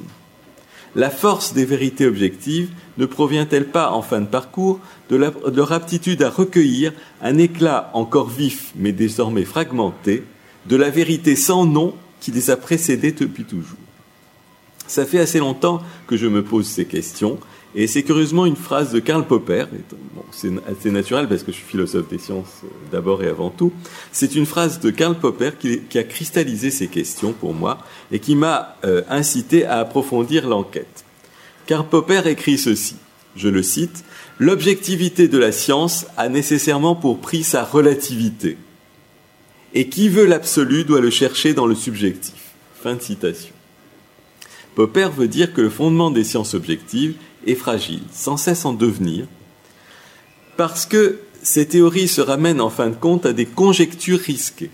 La 0.95 1.09
force 1.09 1.53
des 1.53 1.63
vérités 1.63 2.05
objectives 2.05 2.69
ne 2.97 3.05
provient-elle 3.05 3.67
pas, 3.67 3.91
en 3.91 4.01
fin 4.01 4.19
de 4.19 4.25
parcours, 4.25 4.79
de, 5.09 5.15
leur 5.15 5.71
aptitude 5.71 6.21
à 6.21 6.29
recueillir 6.29 6.91
un 7.21 7.37
éclat 7.37 7.89
encore 7.93 8.29
vif, 8.29 8.71
mais 8.75 8.91
désormais 8.91 9.45
fragmenté, 9.45 10.23
de 10.65 10.75
la 10.75 10.89
vérité 10.89 11.35
sans 11.35 11.65
nom 11.65 11.95
qui 12.19 12.31
les 12.31 12.49
a 12.49 12.57
précédés 12.57 13.13
depuis 13.13 13.45
toujours? 13.45 13.77
Ça 14.85 15.05
fait 15.05 15.19
assez 15.19 15.39
longtemps 15.39 15.81
que 16.07 16.17
je 16.17 16.27
me 16.27 16.43
pose 16.43 16.67
ces 16.67 16.85
questions, 16.85 17.39
et 17.73 17.87
c'est 17.87 18.03
curieusement 18.03 18.45
une 18.45 18.55
phrase 18.55 18.91
de 18.91 18.99
Karl 18.99 19.25
Popper, 19.25 19.65
c'est 20.31 20.51
assez 20.69 20.91
naturel 20.91 21.27
parce 21.27 21.43
que 21.43 21.51
je 21.51 21.57
suis 21.57 21.65
philosophe 21.65 22.09
des 22.09 22.17
sciences 22.17 22.61
euh, 22.63 22.67
d'abord 22.91 23.23
et 23.23 23.27
avant 23.27 23.49
tout, 23.49 23.71
c'est 24.11 24.35
une 24.35 24.45
phrase 24.45 24.79
de 24.79 24.89
Karl 24.89 25.15
Popper 25.15 25.51
qui, 25.59 25.97
a 25.97 26.03
cristallisé 26.03 26.71
ces 26.71 26.87
questions 26.87 27.33
pour 27.33 27.53
moi 27.53 27.79
et 28.11 28.19
qui 28.19 28.35
m'a 28.35 28.77
euh, 28.83 29.03
incité 29.09 29.65
à 29.65 29.79
approfondir 29.79 30.47
l'enquête. 30.47 31.05
Car 31.65 31.85
Popper 31.85 32.21
écrit 32.25 32.57
ceci, 32.57 32.95
je 33.35 33.47
le 33.47 33.63
cite, 33.63 34.03
L'objectivité 34.41 35.27
de 35.27 35.37
la 35.37 35.51
science 35.51 36.07
a 36.17 36.27
nécessairement 36.27 36.95
pour 36.95 37.19
prix 37.19 37.43
sa 37.43 37.63
relativité. 37.63 38.57
Et 39.75 39.87
qui 39.87 40.09
veut 40.09 40.25
l'absolu 40.25 40.83
doit 40.83 40.99
le 40.99 41.11
chercher 41.11 41.53
dans 41.53 41.67
le 41.67 41.75
subjectif. 41.75 42.33
Fin 42.81 42.95
de 42.95 43.01
citation. 43.03 43.53
Popper 44.73 45.09
veut 45.15 45.27
dire 45.27 45.53
que 45.53 45.61
le 45.61 45.69
fondement 45.69 46.09
des 46.09 46.23
sciences 46.23 46.55
objectives 46.55 47.17
est 47.47 47.55
fragile, 47.55 48.03
sans 48.11 48.37
cesse 48.37 48.65
en 48.65 48.73
devenir, 48.73 49.25
parce 50.57 50.85
que 50.85 51.19
ces 51.43 51.67
théories 51.67 52.07
se 52.07 52.21
ramènent 52.21 52.61
en 52.61 52.69
fin 52.69 52.89
de 52.89 52.95
compte 52.95 53.25
à 53.25 53.33
des 53.33 53.45
conjectures 53.45 54.19
risquées, 54.19 54.71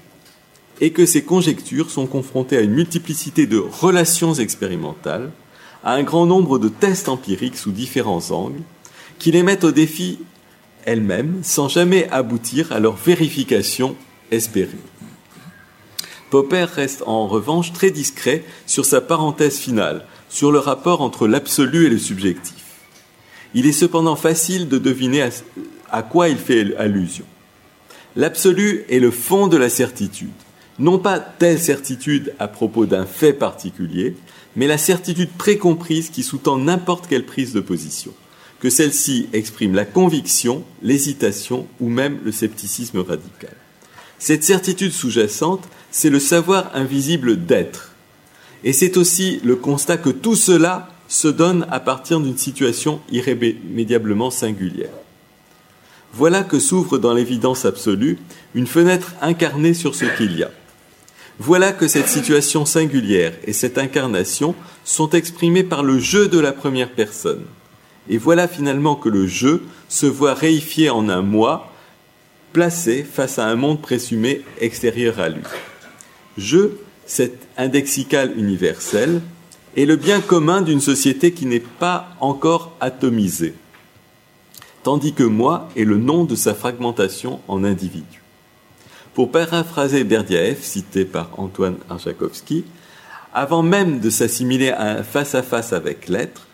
et 0.81 0.91
que 0.91 1.05
ces 1.05 1.23
conjectures 1.23 1.89
sont 1.89 2.07
confrontées 2.07 2.57
à 2.57 2.61
une 2.61 2.73
multiplicité 2.73 3.47
de 3.47 3.57
relations 3.57 4.33
expérimentales, 4.33 5.31
à 5.83 5.93
un 5.93 6.03
grand 6.03 6.25
nombre 6.25 6.59
de 6.59 6.69
tests 6.69 7.09
empiriques 7.09 7.57
sous 7.57 7.71
différents 7.71 8.31
angles, 8.31 8.61
qui 9.19 9.31
les 9.31 9.43
mettent 9.43 9.63
au 9.63 9.71
défi 9.71 10.19
elles-mêmes 10.85 11.39
sans 11.43 11.67
jamais 11.67 12.09
aboutir 12.11 12.71
à 12.71 12.79
leur 12.79 12.95
vérification 12.95 13.95
espérée. 14.31 14.77
Popper 16.29 16.65
reste 16.65 17.03
en 17.05 17.27
revanche 17.27 17.73
très 17.73 17.91
discret 17.91 18.43
sur 18.65 18.85
sa 18.85 19.01
parenthèse 19.01 19.57
finale, 19.57 20.05
sur 20.29 20.51
le 20.51 20.59
rapport 20.59 21.01
entre 21.01 21.27
l'absolu 21.27 21.85
et 21.85 21.89
le 21.89 21.97
subjectif. 21.97 22.63
Il 23.53 23.65
est 23.65 23.71
cependant 23.71 24.15
facile 24.15 24.67
de 24.67 24.77
deviner 24.77 25.29
à, 25.89 26.03
quoi 26.03 26.29
il 26.29 26.37
fait 26.37 26.75
allusion. 26.77 27.25
L'absolu 28.15 28.83
est 28.89 28.99
le 28.99 29.11
fond 29.11 29.47
de 29.47 29.57
la 29.57 29.69
certitude, 29.69 30.29
non 30.79 30.99
pas 30.99 31.19
telle 31.19 31.59
certitude 31.59 32.33
à 32.39 32.47
propos 32.47 32.85
d'un 32.85 33.05
fait 33.05 33.33
particulier, 33.33 34.15
mais 34.55 34.67
la 34.67 34.77
certitude 34.77 35.29
précomprise 35.29 36.09
qui 36.09 36.23
sous-tend 36.23 36.57
n'importe 36.57 37.07
quelle 37.07 37.25
prise 37.25 37.53
de 37.53 37.59
position, 37.59 38.11
que 38.59 38.69
celle-ci 38.69 39.29
exprime 39.33 39.75
la 39.75 39.85
conviction, 39.85 40.63
l'hésitation 40.81 41.67
ou 41.79 41.89
même 41.89 42.19
le 42.23 42.31
scepticisme 42.31 42.99
radical. 42.99 43.55
Cette 44.19 44.43
certitude 44.43 44.91
sous-jacente, 44.91 45.63
c'est 45.91 46.09
le 46.09 46.19
savoir 46.19 46.71
invisible 46.73 47.45
d'être. 47.45 47.93
Et 48.63 48.73
c'est 48.73 48.97
aussi 48.97 49.39
le 49.43 49.55
constat 49.55 49.97
que 49.97 50.09
tout 50.09 50.35
cela 50.35 50.89
se 51.07 51.27
donne 51.27 51.65
à 51.71 51.79
partir 51.79 52.19
d'une 52.19 52.37
situation 52.37 52.99
irrémédiablement 53.11 54.31
singulière. 54.31 54.89
Voilà 56.13 56.43
que 56.43 56.59
s'ouvre 56.59 56.97
dans 56.97 57.13
l'évidence 57.13 57.65
absolue 57.65 58.17
une 58.55 58.67
fenêtre 58.67 59.13
incarnée 59.21 59.73
sur 59.73 59.95
ce 59.95 60.05
qu'il 60.17 60.37
y 60.37 60.43
a. 60.43 60.51
Voilà 61.39 61.71
que 61.71 61.87
cette 61.87 62.07
situation 62.07 62.65
singulière 62.65 63.33
et 63.45 63.53
cette 63.53 63.77
incarnation 63.77 64.55
sont 64.83 65.11
exprimées 65.11 65.63
par 65.63 65.83
le 65.83 65.99
jeu 65.99 66.27
de 66.27 66.39
la 66.39 66.51
première 66.51 66.91
personne. 66.91 67.45
Et 68.09 68.17
voilà 68.17 68.47
finalement 68.47 68.95
que 68.95 69.09
le 69.09 69.27
jeu 69.27 69.63
se 69.89 70.07
voit 70.07 70.33
réifié 70.33 70.89
en 70.89 71.09
un 71.09 71.21
moi, 71.21 71.71
placé 72.53 73.03
face 73.03 73.37
à 73.37 73.45
un 73.45 73.55
monde 73.55 73.81
présumé 73.81 74.41
extérieur 74.59 75.19
à 75.19 75.29
lui. 75.29 75.43
Je, 76.37 76.71
cet 77.07 77.47
indexical 77.57 78.37
universel, 78.37 79.21
est 79.75 79.85
le 79.85 79.95
bien 79.95 80.21
commun 80.21 80.61
d'une 80.61 80.81
société 80.81 81.31
qui 81.31 81.47
n'est 81.47 81.59
pas 81.59 82.09
encore 82.19 82.75
atomisée, 82.79 83.55
tandis 84.83 85.13
que 85.13 85.23
moi 85.23 85.69
est 85.75 85.83
le 85.83 85.97
nom 85.97 86.23
de 86.25 86.35
sa 86.35 86.53
fragmentation 86.53 87.39
en 87.47 87.63
individus. 87.63 88.21
Pour 89.15 89.31
paraphraser 89.31 90.03
Berdyaev, 90.03 90.61
cité 90.61 91.03
par 91.03 91.31
Antoine 91.37 91.77
Arjakovsky, 91.89 92.65
avant 93.33 93.63
même 93.63 93.99
de 93.99 94.11
s'assimiler 94.11 94.69
à 94.69 94.99
un 94.99 95.03
face-à-face 95.03 95.73
avec 95.73 96.07
l'être, 96.07 96.47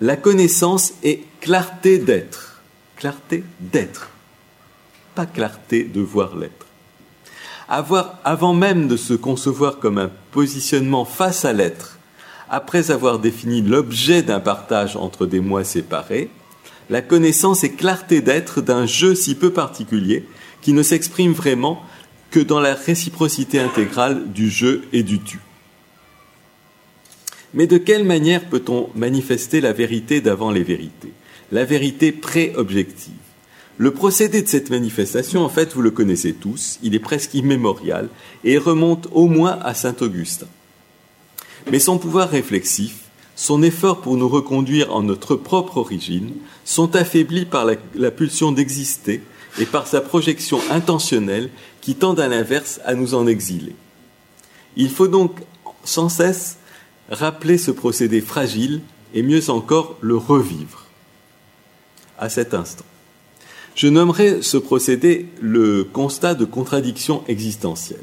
la 0.00 0.16
connaissance 0.16 0.94
est 1.04 1.20
clarté 1.40 1.98
d'être. 1.98 2.60
Clarté 2.96 3.44
d'être 3.60 4.12
pas 5.14 5.26
clarté 5.26 5.84
de 5.84 6.00
voir 6.00 6.36
l'être. 6.36 6.66
Avant 7.74 8.52
même 8.52 8.86
de 8.86 8.98
se 8.98 9.14
concevoir 9.14 9.78
comme 9.78 9.96
un 9.96 10.10
positionnement 10.30 11.06
face 11.06 11.46
à 11.46 11.54
l'être, 11.54 11.98
après 12.50 12.90
avoir 12.90 13.18
défini 13.18 13.62
l'objet 13.62 14.22
d'un 14.22 14.40
partage 14.40 14.94
entre 14.94 15.24
des 15.24 15.40
moi 15.40 15.64
séparés, 15.64 16.28
la 16.90 17.00
connaissance 17.00 17.64
est 17.64 17.72
clarté 17.72 18.20
d'être 18.20 18.60
d'un 18.60 18.84
jeu 18.84 19.14
si 19.14 19.34
peu 19.34 19.54
particulier 19.54 20.26
qui 20.60 20.74
ne 20.74 20.82
s'exprime 20.82 21.32
vraiment 21.32 21.80
que 22.30 22.40
dans 22.40 22.60
la 22.60 22.74
réciprocité 22.74 23.58
intégrale 23.58 24.30
du 24.30 24.50
jeu 24.50 24.82
et 24.92 25.02
du 25.02 25.18
tu. 25.20 25.40
Mais 27.54 27.66
de 27.66 27.78
quelle 27.78 28.04
manière 28.04 28.50
peut-on 28.50 28.90
manifester 28.94 29.62
la 29.62 29.72
vérité 29.72 30.20
d'avant 30.20 30.50
les 30.50 30.62
vérités? 30.62 31.14
La 31.50 31.64
vérité 31.64 32.12
pré-objective 32.12 33.21
le 33.78 33.90
procédé 33.90 34.42
de 34.42 34.48
cette 34.48 34.70
manifestation, 34.70 35.44
en 35.44 35.48
fait, 35.48 35.72
vous 35.72 35.82
le 35.82 35.90
connaissez 35.90 36.34
tous, 36.34 36.78
il 36.82 36.94
est 36.94 37.00
presque 37.00 37.34
immémorial 37.34 38.08
et 38.44 38.58
remonte 38.58 39.08
au 39.12 39.26
moins 39.26 39.58
à 39.62 39.74
saint 39.74 39.96
Augustin. 40.00 40.46
Mais 41.70 41.78
son 41.78 41.98
pouvoir 41.98 42.28
réflexif, 42.28 42.96
son 43.34 43.62
effort 43.62 44.02
pour 44.02 44.16
nous 44.16 44.28
reconduire 44.28 44.94
en 44.94 45.02
notre 45.02 45.36
propre 45.36 45.78
origine, 45.78 46.32
sont 46.64 46.94
affaiblis 46.96 47.46
par 47.46 47.64
la, 47.64 47.76
la 47.94 48.10
pulsion 48.10 48.52
d'exister 48.52 49.22
et 49.58 49.66
par 49.66 49.86
sa 49.86 50.00
projection 50.00 50.60
intentionnelle 50.70 51.50
qui 51.80 51.94
tend 51.94 52.14
à 52.14 52.28
l'inverse 52.28 52.80
à 52.84 52.94
nous 52.94 53.14
en 53.14 53.26
exiler. 53.26 53.74
Il 54.76 54.90
faut 54.90 55.08
donc 55.08 55.40
sans 55.84 56.08
cesse 56.08 56.58
rappeler 57.10 57.58
ce 57.58 57.70
procédé 57.70 58.20
fragile 58.20 58.80
et 59.14 59.22
mieux 59.22 59.50
encore 59.50 59.96
le 60.00 60.16
revivre 60.16 60.86
à 62.18 62.28
cet 62.28 62.54
instant. 62.54 62.84
Je 63.74 63.88
nommerai 63.88 64.42
ce 64.42 64.58
procédé 64.58 65.26
le 65.40 65.84
constat 65.84 66.34
de 66.34 66.44
contradiction 66.44 67.24
existentielle. 67.26 68.02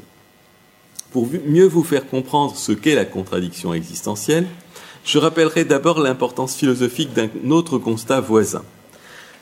Pour 1.12 1.28
mieux 1.46 1.66
vous 1.66 1.84
faire 1.84 2.08
comprendre 2.08 2.56
ce 2.56 2.72
qu'est 2.72 2.94
la 2.94 3.04
contradiction 3.04 3.72
existentielle, 3.72 4.46
je 5.04 5.18
rappellerai 5.18 5.64
d'abord 5.64 6.00
l'importance 6.00 6.56
philosophique 6.56 7.12
d'un 7.14 7.28
autre 7.50 7.78
constat 7.78 8.20
voisin, 8.20 8.64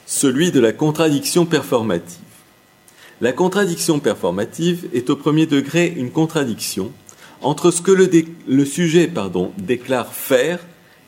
celui 0.07 0.51
de 0.51 0.61
la 0.61 0.73
contradiction 0.73 1.47
performative. 1.47 2.19
La 3.21 3.33
contradiction 3.33 3.99
performative 3.99 4.89
est 4.95 5.11
au 5.11 5.17
premier 5.17 5.47
degré 5.47 5.93
une 5.97 6.11
contradiction 6.11 6.93
entre 7.43 7.71
ce 7.71 7.83
que 7.83 7.91
le, 7.91 8.65
sujet 8.65 9.09
pardon, 9.09 9.53
déclare 9.59 10.13
faire 10.13 10.61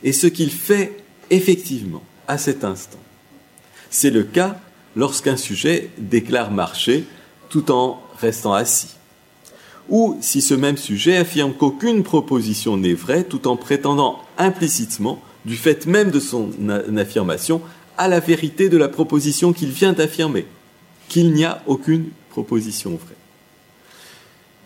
et 0.03 0.13
ce 0.13 0.27
qu'il 0.27 0.51
fait 0.51 0.97
effectivement 1.31 2.03
à 2.27 2.39
cet 2.39 2.65
instant. 2.65 2.99
C'est 3.91 4.11
le 4.11 4.25
cas 4.25 4.61
lorsqu'un 4.97 5.37
sujet 5.37 5.91
déclare 5.99 6.51
marcher 6.51 7.05
tout 7.49 7.71
en 7.71 8.03
restant 8.21 8.55
assis. 8.55 8.97
Ou 9.89 10.17
si 10.21 10.41
ce 10.41 10.55
même 10.55 10.77
sujet 10.77 11.17
affirme 11.17 11.53
qu'aucune 11.53 12.03
proposition 12.03 12.77
n'est 12.77 12.95
vraie 12.95 13.25
tout 13.25 13.49
en 13.49 13.57
prétendant 13.57 14.23
implicitement, 14.39 15.21
du 15.45 15.57
fait 15.57 15.87
même 15.87 16.11
de 16.11 16.21
son 16.21 16.51
affirmation, 16.97 17.61
à 17.99 18.09
la 18.09 18.21
vérité 18.21 18.69
de 18.69 18.77
la 18.77 18.89
proposition 18.89 19.53
qu'il 19.53 19.71
vient 19.71 19.93
d'affirmer, 19.93 20.47
qu'il 21.09 21.33
n'y 21.33 21.45
a 21.45 21.63
aucune 21.67 22.11
proposition 22.31 22.91
vraie. 22.91 23.17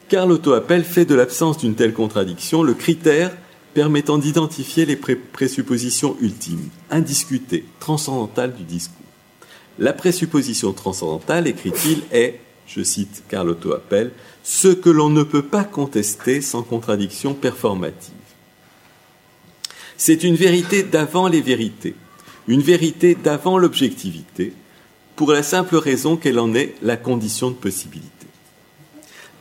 Car 0.08 0.26
l'auto-appel 0.26 0.84
fait 0.84 1.06
de 1.06 1.14
l'absence 1.14 1.58
d'une 1.58 1.74
telle 1.74 1.94
contradiction 1.94 2.62
le 2.62 2.74
critère 2.74 3.34
permettant 3.72 4.18
d'identifier 4.18 4.84
les 4.84 4.96
présuppositions 4.96 6.16
ultimes, 6.20 6.68
indiscutées, 6.90 7.64
transcendantales 7.80 8.54
du 8.54 8.62
discours. 8.62 9.03
La 9.78 9.92
présupposition 9.92 10.72
transcendantale, 10.72 11.48
écrit-il, 11.48 12.02
est, 12.12 12.40
je 12.66 12.82
cite 12.82 13.24
Carlotto 13.28 13.72
Appel, 13.72 14.12
ce 14.42 14.68
que 14.68 14.90
l'on 14.90 15.10
ne 15.10 15.22
peut 15.22 15.42
pas 15.42 15.64
contester 15.64 16.40
sans 16.40 16.62
contradiction 16.62 17.34
performative. 17.34 18.12
C'est 19.96 20.22
une 20.22 20.36
vérité 20.36 20.82
d'avant 20.82 21.28
les 21.28 21.40
vérités, 21.40 21.94
une 22.46 22.62
vérité 22.62 23.14
d'avant 23.14 23.58
l'objectivité, 23.58 24.52
pour 25.16 25.32
la 25.32 25.42
simple 25.42 25.76
raison 25.76 26.16
qu'elle 26.16 26.38
en 26.38 26.54
est 26.54 26.74
la 26.82 26.96
condition 26.96 27.50
de 27.50 27.54
possibilité. 27.54 28.10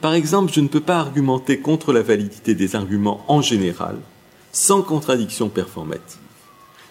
Par 0.01 0.13
exemple, 0.13 0.51
je 0.53 0.59
ne 0.59 0.67
peux 0.67 0.81
pas 0.81 0.99
argumenter 0.99 1.59
contre 1.59 1.93
la 1.93 2.01
validité 2.01 2.55
des 2.55 2.75
arguments 2.75 3.23
en 3.27 3.41
général 3.41 3.97
sans 4.51 4.81
contradiction 4.83 5.49
performative. 5.49 6.22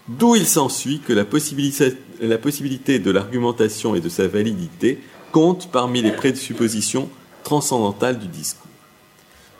D'où 0.09 0.35
il 0.35 0.45
s'ensuit 0.45 0.99
que 0.99 1.13
la 1.13 1.23
possibilité, 1.23 2.99
de 2.99 3.11
l'argumentation 3.11 3.95
et 3.95 4.01
de 4.01 4.09
sa 4.09 4.27
validité 4.27 4.99
compte 5.31 5.71
parmi 5.71 6.01
les 6.01 6.11
présuppositions 6.11 7.09
transcendantales 7.43 8.19
du 8.19 8.27
discours. 8.27 8.67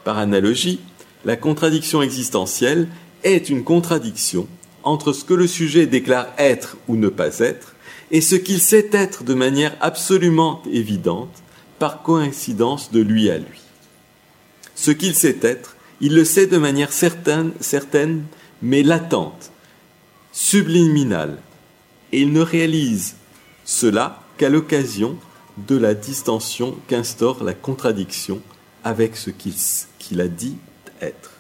Par 0.04 0.18
analogie, 0.18 0.82
la 1.24 1.38
contradiction 1.38 2.02
existentielle 2.02 2.89
est 3.24 3.50
une 3.50 3.64
contradiction 3.64 4.48
entre 4.84 5.14
ce 5.14 5.24
que 5.24 5.34
le 5.34 5.48
sujet 5.48 5.88
déclare 5.88 6.28
être 6.38 6.76
ou 6.89 6.98
ne 6.98 7.08
pas 7.08 7.39
être 7.39 7.76
et 8.12 8.20
ce 8.20 8.36
qu'il 8.36 8.60
sait 8.60 8.89
être 8.91 9.24
de 9.24 9.34
manière 9.34 9.76
absolument 9.80 10.62
évidente 10.70 11.41
par 11.80 12.04
coïncidence 12.04 12.91
de 12.91 13.00
lui 13.00 13.30
à 13.30 13.38
lui. 13.38 13.62
Ce 14.76 14.91
qu'il 14.91 15.16
sait 15.16 15.38
être, 15.41 15.78
il 16.02 16.14
le 16.16 16.26
sait 16.26 16.48
de 16.48 16.58
manière 16.58 16.91
certaine, 16.91 17.54
certaine 17.62 18.24
mais 18.62 18.84
latente, 18.84 19.53
subliminal, 20.34 21.38
et 22.12 22.22
il 22.22 22.34
ne 22.34 22.42
réalise 22.42 23.16
cela 23.64 24.22
qu'à 24.38 24.50
l'occasion 24.50 25.16
de 25.58 25.78
la 25.78 25.94
distension 25.94 26.76
qu'instaure 26.88 27.44
la 27.44 27.54
contradiction 27.54 28.42
avec 28.84 29.16
ce 29.16 29.30
qu'il 29.30 30.20
a 30.20 30.28
dit 30.28 30.58
être. 31.02 31.32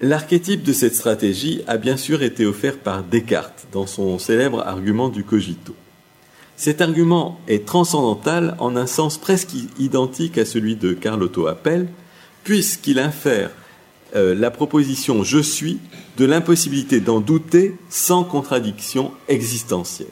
L'archétype 0.00 0.62
de 0.62 0.72
cette 0.72 0.94
stratégie 0.94 1.62
a 1.66 1.78
bien 1.78 1.96
sûr 1.96 2.22
été 2.22 2.44
offert 2.44 2.78
par 2.78 3.02
Descartes 3.02 3.66
dans 3.72 3.86
son 3.86 4.18
célèbre 4.18 4.60
argument 4.60 5.08
du 5.08 5.24
cogito. 5.24 5.74
Cet 6.56 6.82
argument 6.82 7.40
est 7.48 7.66
transcendantal 7.66 8.54
en 8.58 8.76
un 8.76 8.86
sens 8.86 9.18
presque 9.18 9.54
identique 9.78 10.36
à 10.36 10.44
celui 10.44 10.76
de 10.76 10.92
Carlotto 10.92 11.46
Appel, 11.46 11.88
puisqu'il 12.44 12.98
infère 12.98 13.50
euh, 14.14 14.34
la 14.34 14.50
proposition 14.50 15.24
je 15.24 15.38
suis 15.38 15.80
de 16.16 16.24
l'impossibilité 16.24 17.00
d'en 17.00 17.20
douter 17.20 17.76
sans 17.88 18.24
contradiction 18.24 19.12
existentielle. 19.28 20.08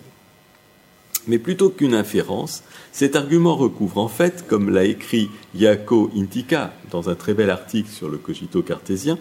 Mais 1.29 1.39
plutôt 1.39 1.71
qu'une 1.71 1.95
inférence, 1.95 2.65
cet 2.91 3.15
argument 3.15 3.55
recouvre 3.57 3.99
en 3.99 4.09
fait, 4.09 4.45
comme 4.49 4.71
l'a 4.71 4.85
écrit 4.85 5.31
Jaco 5.55 6.11
Intica 6.17 6.73
dans 6.91 7.09
un 7.09 7.15
très 7.15 7.35
bel 7.35 7.51
article 7.51 7.91
sur 7.91 8.09
le 8.09 8.19
cogito 8.19 8.63
cartésien, 8.63 9.19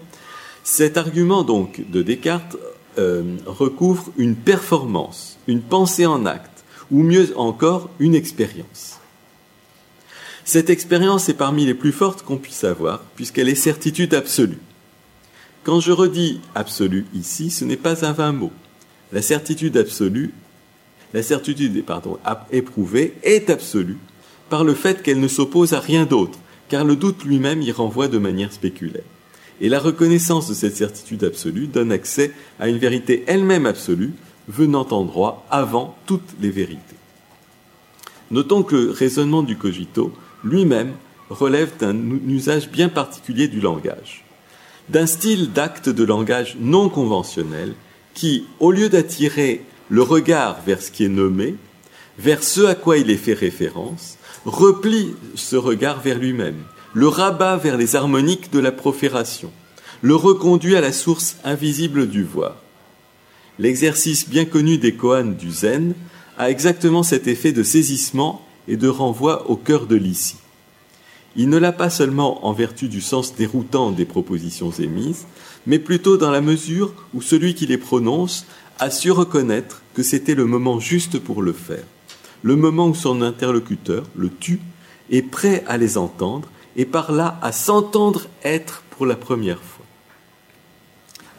cet 0.63 0.97
argument 0.97 1.43
donc 1.43 1.83
de 1.89 2.01
Descartes 2.01 2.57
euh, 2.97 3.37
recouvre 3.45 4.11
une 4.17 4.35
performance, 4.35 5.37
une 5.47 5.61
pensée 5.61 6.05
en 6.05 6.25
acte, 6.25 6.63
ou 6.89 7.03
mieux 7.03 7.33
encore, 7.37 7.89
une 7.99 8.15
expérience. 8.15 8.99
Cette 10.43 10.69
expérience 10.69 11.29
est 11.29 11.35
parmi 11.35 11.65
les 11.65 11.73
plus 11.73 11.93
fortes 11.93 12.23
qu'on 12.23 12.37
puisse 12.37 12.63
avoir, 12.63 12.99
puisqu'elle 13.15 13.47
est 13.47 13.55
certitude 13.55 14.13
absolue. 14.13 14.59
Quand 15.63 15.79
je 15.79 15.91
redis 15.91 16.41
absolu 16.55 17.05
ici, 17.13 17.51
ce 17.51 17.65
n'est 17.65 17.77
pas 17.77 18.05
un 18.05 18.13
vain 18.13 18.31
mot. 18.31 18.51
La 19.11 19.21
certitude 19.21 19.77
absolue 19.77 20.33
la 21.13 21.23
certitude 21.23 21.83
pardon, 21.85 22.17
éprouvée 22.51 23.15
est 23.23 23.49
absolue 23.49 23.97
par 24.49 24.63
le 24.63 24.73
fait 24.73 25.01
qu'elle 25.01 25.19
ne 25.19 25.27
s'oppose 25.27 25.73
à 25.73 25.79
rien 25.79 26.05
d'autre, 26.05 26.39
car 26.69 26.85
le 26.85 26.95
doute 26.95 27.23
lui-même 27.23 27.61
y 27.61 27.71
renvoie 27.71 28.07
de 28.07 28.17
manière 28.17 28.53
spéculaire. 28.53 29.03
Et 29.59 29.69
la 29.69 29.79
reconnaissance 29.79 30.47
de 30.47 30.53
cette 30.53 30.77
certitude 30.77 31.23
absolue 31.23 31.67
donne 31.67 31.91
accès 31.91 32.31
à 32.59 32.67
une 32.67 32.77
vérité 32.77 33.23
elle-même 33.27 33.65
absolue, 33.65 34.13
venant 34.47 34.87
en 34.89 35.03
droit 35.03 35.45
avant 35.49 35.95
toutes 36.05 36.35
les 36.39 36.49
vérités. 36.49 36.81
Notons 38.31 38.63
que 38.63 38.75
le 38.75 38.91
raisonnement 38.91 39.43
du 39.43 39.57
cogito 39.57 40.13
lui-même 40.43 40.93
relève 41.29 41.71
d'un 41.77 41.95
usage 42.27 42.69
bien 42.69 42.89
particulier 42.89 43.47
du 43.47 43.61
langage, 43.61 44.25
d'un 44.89 45.05
style 45.05 45.51
d'acte 45.51 45.89
de 45.89 46.03
langage 46.03 46.57
non 46.59 46.89
conventionnel 46.89 47.73
qui, 48.13 48.45
au 48.59 48.71
lieu 48.71 48.89
d'attirer 48.89 49.63
le 49.89 50.01
regard 50.01 50.61
vers 50.65 50.81
ce 50.81 50.91
qui 50.91 51.05
est 51.05 51.09
nommé, 51.09 51.55
vers 52.17 52.43
ce 52.43 52.61
à 52.61 52.75
quoi 52.75 52.97
il 52.97 53.09
est 53.09 53.17
fait 53.17 53.33
référence, 53.33 54.17
replie 54.45 55.13
ce 55.35 55.55
regard 55.55 56.01
vers 56.01 56.17
lui-même, 56.17 56.63
le 56.93 57.07
rabat 57.07 57.57
vers 57.57 57.77
les 57.77 57.95
harmoniques 57.95 58.51
de 58.51 58.59
la 58.59 58.71
profération, 58.71 59.51
le 60.01 60.15
reconduit 60.15 60.75
à 60.75 60.81
la 60.81 60.91
source 60.91 61.37
invisible 61.43 62.09
du 62.09 62.23
voir. 62.23 62.57
L'exercice 63.59 64.27
bien 64.27 64.45
connu 64.45 64.77
des 64.77 64.95
koans 64.95 65.35
du 65.37 65.51
zen 65.51 65.93
a 66.37 66.49
exactement 66.49 67.03
cet 67.03 67.27
effet 67.27 67.51
de 67.51 67.63
saisissement 67.63 68.45
et 68.67 68.77
de 68.77 68.87
renvoi 68.87 69.49
au 69.49 69.55
cœur 69.55 69.85
de 69.85 69.95
l'ici. 69.95 70.37
Il 71.35 71.49
ne 71.49 71.57
l'a 71.57 71.71
pas 71.71 71.89
seulement 71.89 72.45
en 72.45 72.53
vertu 72.53 72.89
du 72.89 73.01
sens 73.01 73.35
déroutant 73.35 73.91
des 73.91 74.05
propositions 74.05 74.71
émises, 74.71 75.25
mais 75.65 75.79
plutôt 75.79 76.17
dans 76.17 76.31
la 76.31 76.41
mesure 76.41 76.93
où 77.13 77.21
celui 77.21 77.55
qui 77.55 77.65
les 77.65 77.77
prononce 77.77 78.45
a 78.79 78.89
su 78.89 79.11
reconnaître 79.11 79.81
que 79.93 80.03
c'était 80.03 80.35
le 80.35 80.45
moment 80.45 80.79
juste 80.79 81.19
pour 81.19 81.41
le 81.41 81.53
faire, 81.53 81.85
le 82.41 82.55
moment 82.55 82.87
où 82.87 82.95
son 82.95 83.21
interlocuteur, 83.21 84.03
le 84.15 84.29
tu, 84.39 84.59
est 85.09 85.21
prêt 85.21 85.63
à 85.67 85.77
les 85.77 85.97
entendre 85.97 86.49
et 86.75 86.85
par 86.85 87.11
là 87.11 87.37
à 87.41 87.51
s'entendre 87.51 88.27
être 88.43 88.83
pour 88.89 89.05
la 89.05 89.15
première 89.15 89.61
fois. 89.61 89.85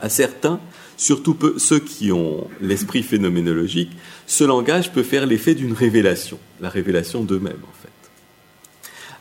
À 0.01 0.09
certains, 0.09 0.61
surtout 0.97 1.37
ceux 1.59 1.81
qui 1.81 2.13
ont 2.13 2.49
l'esprit 2.61 3.03
phénoménologique, 3.03 3.91
ce 4.27 4.45
langage 4.45 4.93
peut 4.93 5.03
faire 5.03 5.27
l'effet 5.27 5.55
d'une 5.55 5.73
révélation, 5.73 6.39
la 6.61 6.69
révélation 6.69 7.25
d'eux-mêmes. 7.25 7.57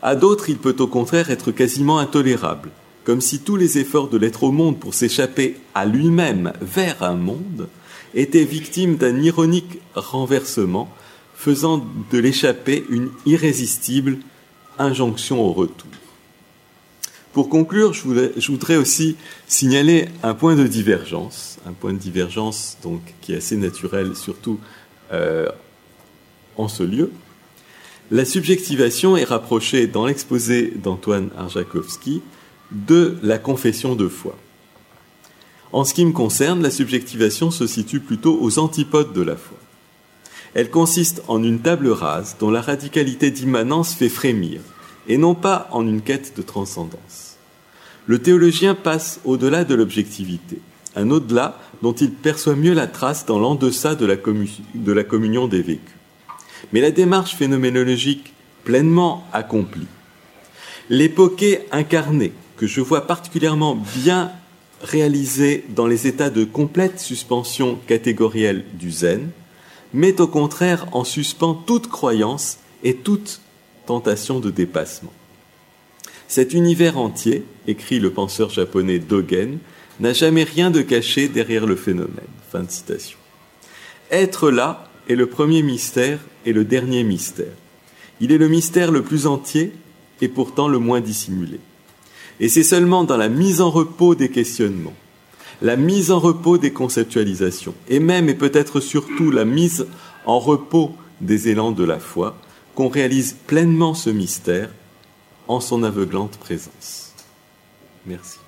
À 0.02 0.16
d'autres, 0.16 0.50
il 0.50 0.58
peut 0.58 0.74
au 0.80 0.88
contraire 0.88 1.30
être 1.30 1.52
quasiment 1.52 2.00
intolérable, 2.00 2.70
comme 3.04 3.20
si 3.20 3.38
tous 3.38 3.54
les 3.54 3.78
efforts 3.78 4.08
de 4.08 4.18
l'être 4.18 4.42
au 4.42 4.50
monde 4.50 4.80
pour 4.80 4.94
s'échapper 4.94 5.56
à 5.74 5.86
lui-même 5.86 6.52
vers 6.60 7.04
un 7.04 7.14
monde 7.14 7.68
était 8.14 8.44
victime 8.44 8.96
d'un 8.96 9.22
ironique 9.22 9.78
renversement, 9.94 10.92
faisant 11.36 11.86
de 12.10 12.18
l'échappée 12.18 12.84
une 12.90 13.10
irrésistible 13.26 14.18
injonction 14.78 15.40
au 15.40 15.52
retour. 15.52 15.88
Pour 17.32 17.48
conclure, 17.48 17.94
je 17.94 18.02
voudrais, 18.02 18.76
aussi 18.76 19.16
signaler 19.46 20.08
un 20.22 20.34
point 20.34 20.54
de 20.54 20.66
divergence, 20.66 21.58
un 21.64 21.72
point 21.72 21.94
de 21.94 21.98
divergence 21.98 22.76
donc 22.82 23.00
qui 23.22 23.32
est 23.32 23.36
assez 23.36 23.56
naturel, 23.56 24.14
surtout 24.16 24.58
euh, 25.12 25.48
en 26.56 26.68
ce 26.68 26.82
lieu. 26.82 27.10
La 28.10 28.24
subjectivation 28.24 29.16
est 29.16 29.24
rapprochée 29.24 29.86
dans 29.86 30.06
l'exposé 30.06 30.72
d'Antoine 30.76 31.30
Arjakovsky 31.36 32.22
de 32.70 33.16
la 33.22 33.38
confession 33.38 33.94
de 33.94 34.08
foi. 34.08 34.36
En 35.72 35.84
ce 35.84 35.94
qui 35.94 36.04
me 36.04 36.12
concerne, 36.12 36.62
la 36.62 36.70
subjectivation 36.70 37.50
se 37.50 37.66
situe 37.66 38.00
plutôt 38.00 38.38
aux 38.40 38.58
antipodes 38.58 39.14
de 39.14 39.22
la 39.22 39.36
foi. 39.36 39.56
Elle 40.54 40.68
consiste 40.68 41.22
en 41.28 41.42
une 41.42 41.60
table 41.60 41.88
rase 41.88 42.36
dont 42.38 42.50
la 42.50 42.60
radicalité 42.60 43.30
d'immanence 43.30 43.94
fait 43.94 44.10
frémir, 44.10 44.60
et 45.08 45.16
non 45.16 45.34
pas 45.34 45.68
en 45.70 45.86
une 45.86 46.02
quête 46.02 46.36
de 46.36 46.42
transcendance. 46.42 47.36
Le 48.06 48.18
théologien 48.18 48.74
passe 48.74 49.20
au-delà 49.24 49.64
de 49.64 49.74
l'objectivité, 49.74 50.60
un 50.94 51.10
au-delà 51.10 51.58
dont 51.80 51.94
il 51.94 52.10
perçoit 52.10 52.56
mieux 52.56 52.74
la 52.74 52.86
trace 52.86 53.24
dans 53.24 53.38
l'en-deçà 53.38 53.94
de, 53.94 54.06
de 54.74 54.92
la 54.92 55.04
communion 55.04 55.48
des 55.48 55.62
vécus. 55.62 55.94
Mais 56.72 56.80
la 56.80 56.90
démarche 56.90 57.34
phénoménologique 57.34 58.32
pleinement 58.64 59.26
accomplie, 59.32 59.86
l'époquée 60.88 61.66
incarnée, 61.72 62.32
que 62.56 62.66
je 62.66 62.80
vois 62.80 63.06
particulièrement 63.06 63.74
bien 63.96 64.32
réalisé 64.82 65.64
dans 65.68 65.86
les 65.86 66.06
états 66.06 66.30
de 66.30 66.44
complète 66.44 67.00
suspension 67.00 67.78
catégorielle 67.86 68.64
du 68.74 68.90
zen, 68.90 69.30
met 69.94 70.20
au 70.20 70.26
contraire 70.26 70.86
en 70.92 71.04
suspens 71.04 71.54
toute 71.54 71.88
croyance 71.88 72.58
et 72.82 72.96
toute 72.96 73.40
tentation 73.86 74.40
de 74.40 74.50
dépassement. 74.50 75.12
Cet 76.28 76.54
univers 76.54 76.98
entier, 76.98 77.44
écrit 77.66 78.00
le 78.00 78.10
penseur 78.10 78.50
japonais 78.50 78.98
Dogen, 78.98 79.58
n'a 80.00 80.12
jamais 80.12 80.44
rien 80.44 80.70
de 80.70 80.80
caché 80.80 81.28
derrière 81.28 81.66
le 81.66 81.76
phénomène. 81.76 82.32
Fin 82.50 82.62
de 82.62 82.70
citation. 82.70 83.18
Être 84.10 84.50
là 84.50 84.88
est 85.08 85.14
le 85.14 85.26
premier 85.26 85.62
mystère 85.62 86.18
et 86.46 86.52
le 86.52 86.64
dernier 86.64 87.04
mystère. 87.04 87.54
Il 88.20 88.32
est 88.32 88.38
le 88.38 88.48
mystère 88.48 88.92
le 88.92 89.02
plus 89.02 89.26
entier 89.26 89.72
et 90.20 90.28
pourtant 90.28 90.68
le 90.68 90.78
moins 90.78 91.00
dissimulé. 91.00 91.60
Et 92.40 92.48
c'est 92.48 92.62
seulement 92.62 93.04
dans 93.04 93.16
la 93.16 93.28
mise 93.28 93.60
en 93.60 93.70
repos 93.70 94.14
des 94.14 94.30
questionnements, 94.30 94.94
la 95.60 95.76
mise 95.76 96.10
en 96.10 96.18
repos 96.18 96.58
des 96.58 96.72
conceptualisations, 96.72 97.74
et 97.88 98.00
même 98.00 98.28
et 98.28 98.34
peut-être 98.34 98.80
surtout 98.80 99.30
la 99.30 99.44
mise 99.44 99.86
en 100.26 100.38
repos 100.38 100.92
des 101.20 101.48
élans 101.48 101.72
de 101.72 101.84
la 101.84 101.98
foi, 101.98 102.36
qu'on 102.74 102.88
réalise 102.88 103.36
pleinement 103.46 103.94
ce 103.94 104.10
mystère 104.10 104.70
en 105.48 105.60
son 105.60 105.82
aveuglante 105.82 106.36
présence. 106.38 107.12
Merci. 108.06 108.41